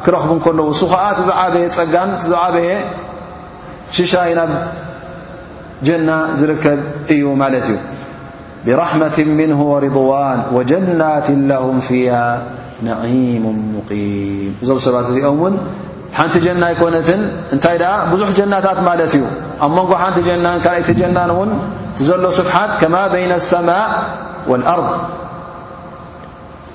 [0.04, 2.70] ክረኽቡ ከለዉ ሱ ከዓ ትዝዓበየ ፀጋን ትዝዓበየ
[3.98, 4.54] ሽሻይ ብ
[5.88, 6.80] ጀና ዝርከብ
[7.14, 7.78] እዩ ማለት እዩ
[8.66, 12.14] ብራحመة ምنه ወርضዋን ወጀናት له ፊሃ
[12.88, 13.43] ነዒሙ
[13.76, 15.54] ሙقም እዞም ሰባት እዚኦም ውን
[16.18, 17.09] ሓንቲ جና يኮነት
[17.55, 19.24] እታይ ኣ ብዙሕ جናታት ማለት እዩ
[19.66, 21.49] ኣብ መንጎ ሓንቲ ናን ካይጀናን ን
[22.07, 23.88] ዘሎ ስفሓት ማ بይن الሰማء
[24.51, 24.88] والأርض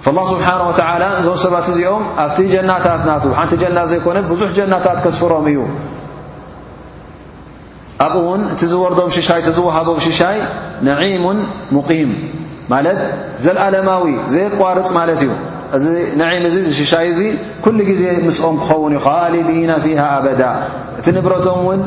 [0.05, 0.73] فالله ስብሓنه و
[1.21, 5.59] እዞም ሰባት እዚኦም ኣብቲ ጀናታት ና ሓንቲ ጀና ዘይኮነ ብዙ جናታት ስፍሮም እዩ
[8.05, 9.25] ኣብኡ ውን እቲ ዝርዶም ይ
[9.57, 10.37] ዝሃቦም ሽሻይ
[10.89, 11.25] نعሙ
[11.77, 12.11] ሙقም
[12.73, 12.87] ማለ
[13.45, 15.23] ዘلኣለዊ ዘየቋርፅ ማት እዩ
[15.77, 17.21] እዚንዓ እዚ ሽሻይ እዚ
[17.65, 20.43] ኩሉ ግዜ ምስኦም ክኸውን እዩ ካልዲና ፊሃ ኣበዳ
[20.99, 21.83] እቲ ንብረቶም ውን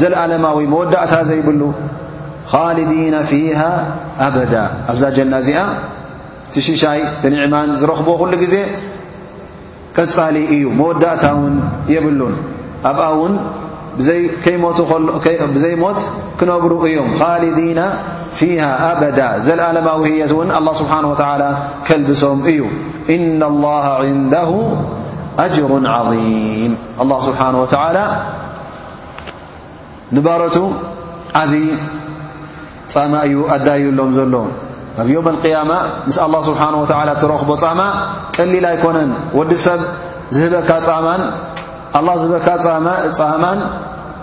[0.00, 1.60] ዘለኣለማዊ መወዳእታ ዘይብሉ
[2.52, 3.60] ኻልዲና ፊሃ
[4.26, 4.54] ኣበዳ
[4.92, 5.58] ኣብዛ ጀና እዚኣ
[6.46, 8.56] እቲ ሽሻይ ቲንዕማን ዝረኽብዎ ኩሉ ግዜ
[9.98, 11.56] ቀፃሊ እዩ መወዳእታ ውን
[11.94, 12.34] የብሉን
[12.90, 13.34] ኣብኣ ውን
[15.56, 15.98] ብዘይሞት
[16.38, 17.10] ክነብሩ እዮም
[17.78, 17.82] ና
[18.38, 21.42] ፊሃ ኣበዳ ዘለኣለማዊ ህየት እውን ኣላ ስብሓን ወተላ
[21.86, 22.60] ከልብሶም እዩ
[23.14, 23.24] ኢነ
[23.54, 23.86] لላه
[24.20, 24.50] ንደሁ
[25.44, 26.26] አጅሩ ዓظም
[27.02, 27.96] ኣላ ስብሓንه ወተላ
[30.14, 30.56] ንባረቱ
[31.40, 31.66] ዓብይ
[32.94, 34.34] ፃማ እዩ ኣዳልዩሎም ዘሎ
[35.02, 35.70] ኣብ ዮም አልቅያማ
[36.08, 37.80] ምስ ኣላ ስብሓነه ወተላ እትረኽቦ ፃማ
[38.36, 39.80] ቀሊል ኣይኮነን ወዲ ሰብ
[40.36, 40.70] ዝህበካ
[41.06, 42.48] ማላ ዝህበካ
[43.20, 43.60] ፃማን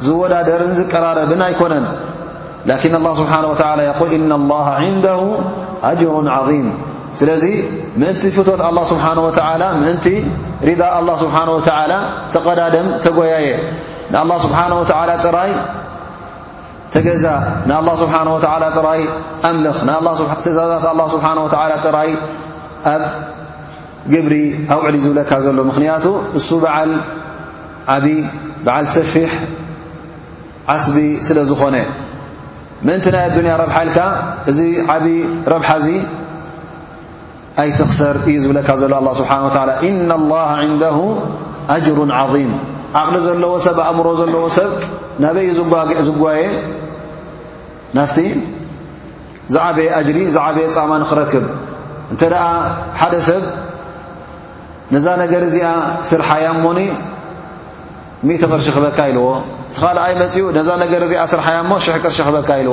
[0.06, 1.86] ዝወዳደርን ዝቀራረብን ኣይኮነን
[2.66, 5.20] لكن الله ስبሓنه و ل يقል إن الله عንده
[5.92, 6.68] أጅر عظيም
[7.20, 7.44] ስለዚ
[8.02, 9.30] ምእንቲ ፍቶት الله ስብሓه و
[9.84, 10.06] ምእንቲ
[10.70, 11.60] ሪዳ الله ስብሓنه و
[12.34, 13.48] ተቐዳደም ተጓያየ
[14.14, 14.86] ንኣلله ስብሓنه ول
[15.26, 15.52] ጥራይ
[16.94, 17.26] ተገዛ
[17.70, 18.38] ንኣلله ስብሓه و
[18.76, 19.02] ጥራይ
[19.50, 19.78] ኣምልኽ
[20.54, 21.34] እዛዛት له ስብሓه
[21.86, 22.10] ጥራይ
[22.94, 23.02] ኣብ
[24.14, 24.34] ግብሪ
[24.74, 26.06] ኣውዕሉ ዝብለካ ዘሎ ምክንያቱ
[26.40, 26.48] እሱ
[26.78, 26.80] ዓ
[27.96, 27.98] ዓ
[28.76, 29.32] ዓل ሰፊሕ
[30.74, 30.98] ዓስቢ
[31.28, 31.76] ስለ ዝኾነ
[32.88, 34.00] ምእንቲ ናይ ኣዱንያ ረብሓ ኢልካ
[34.52, 34.60] እዚ
[34.94, 35.10] ዓብዪ
[35.54, 35.90] ረብሓ ዚ
[37.62, 40.98] ኣይቲ ኽሰር እዩ ዝብለካ ዘሎ ኣላه ስብሓን ትዓላ እና لላه ዕንደሁ
[41.74, 42.52] ኣጅሩ ዓظም
[43.02, 44.72] ዓቕሊ ዘለዎ ሰብ ኣእምሮ ዘለዎ ሰብ
[45.24, 45.50] ናበ እዩ
[46.10, 46.42] ዝጓየ
[47.98, 48.18] ናፍቲ
[49.54, 51.46] ዝዓበየ ኣጅሪ ዝዓበየ ፃማን ኽረክብ
[52.12, 52.46] እንተ ደኣ
[53.00, 53.44] ሓደ ሰብ
[54.94, 55.68] ነዛ ነገር እዚኣ
[56.10, 56.80] ስርሓያሞኒ
[58.28, 59.28] ሚተ ቕርሺ ክበካ ኢልዎ
[59.78, 59.92] ፅኡ
[60.68, 62.72] ዛ ኣስራያ ቅር ክበካ ዎ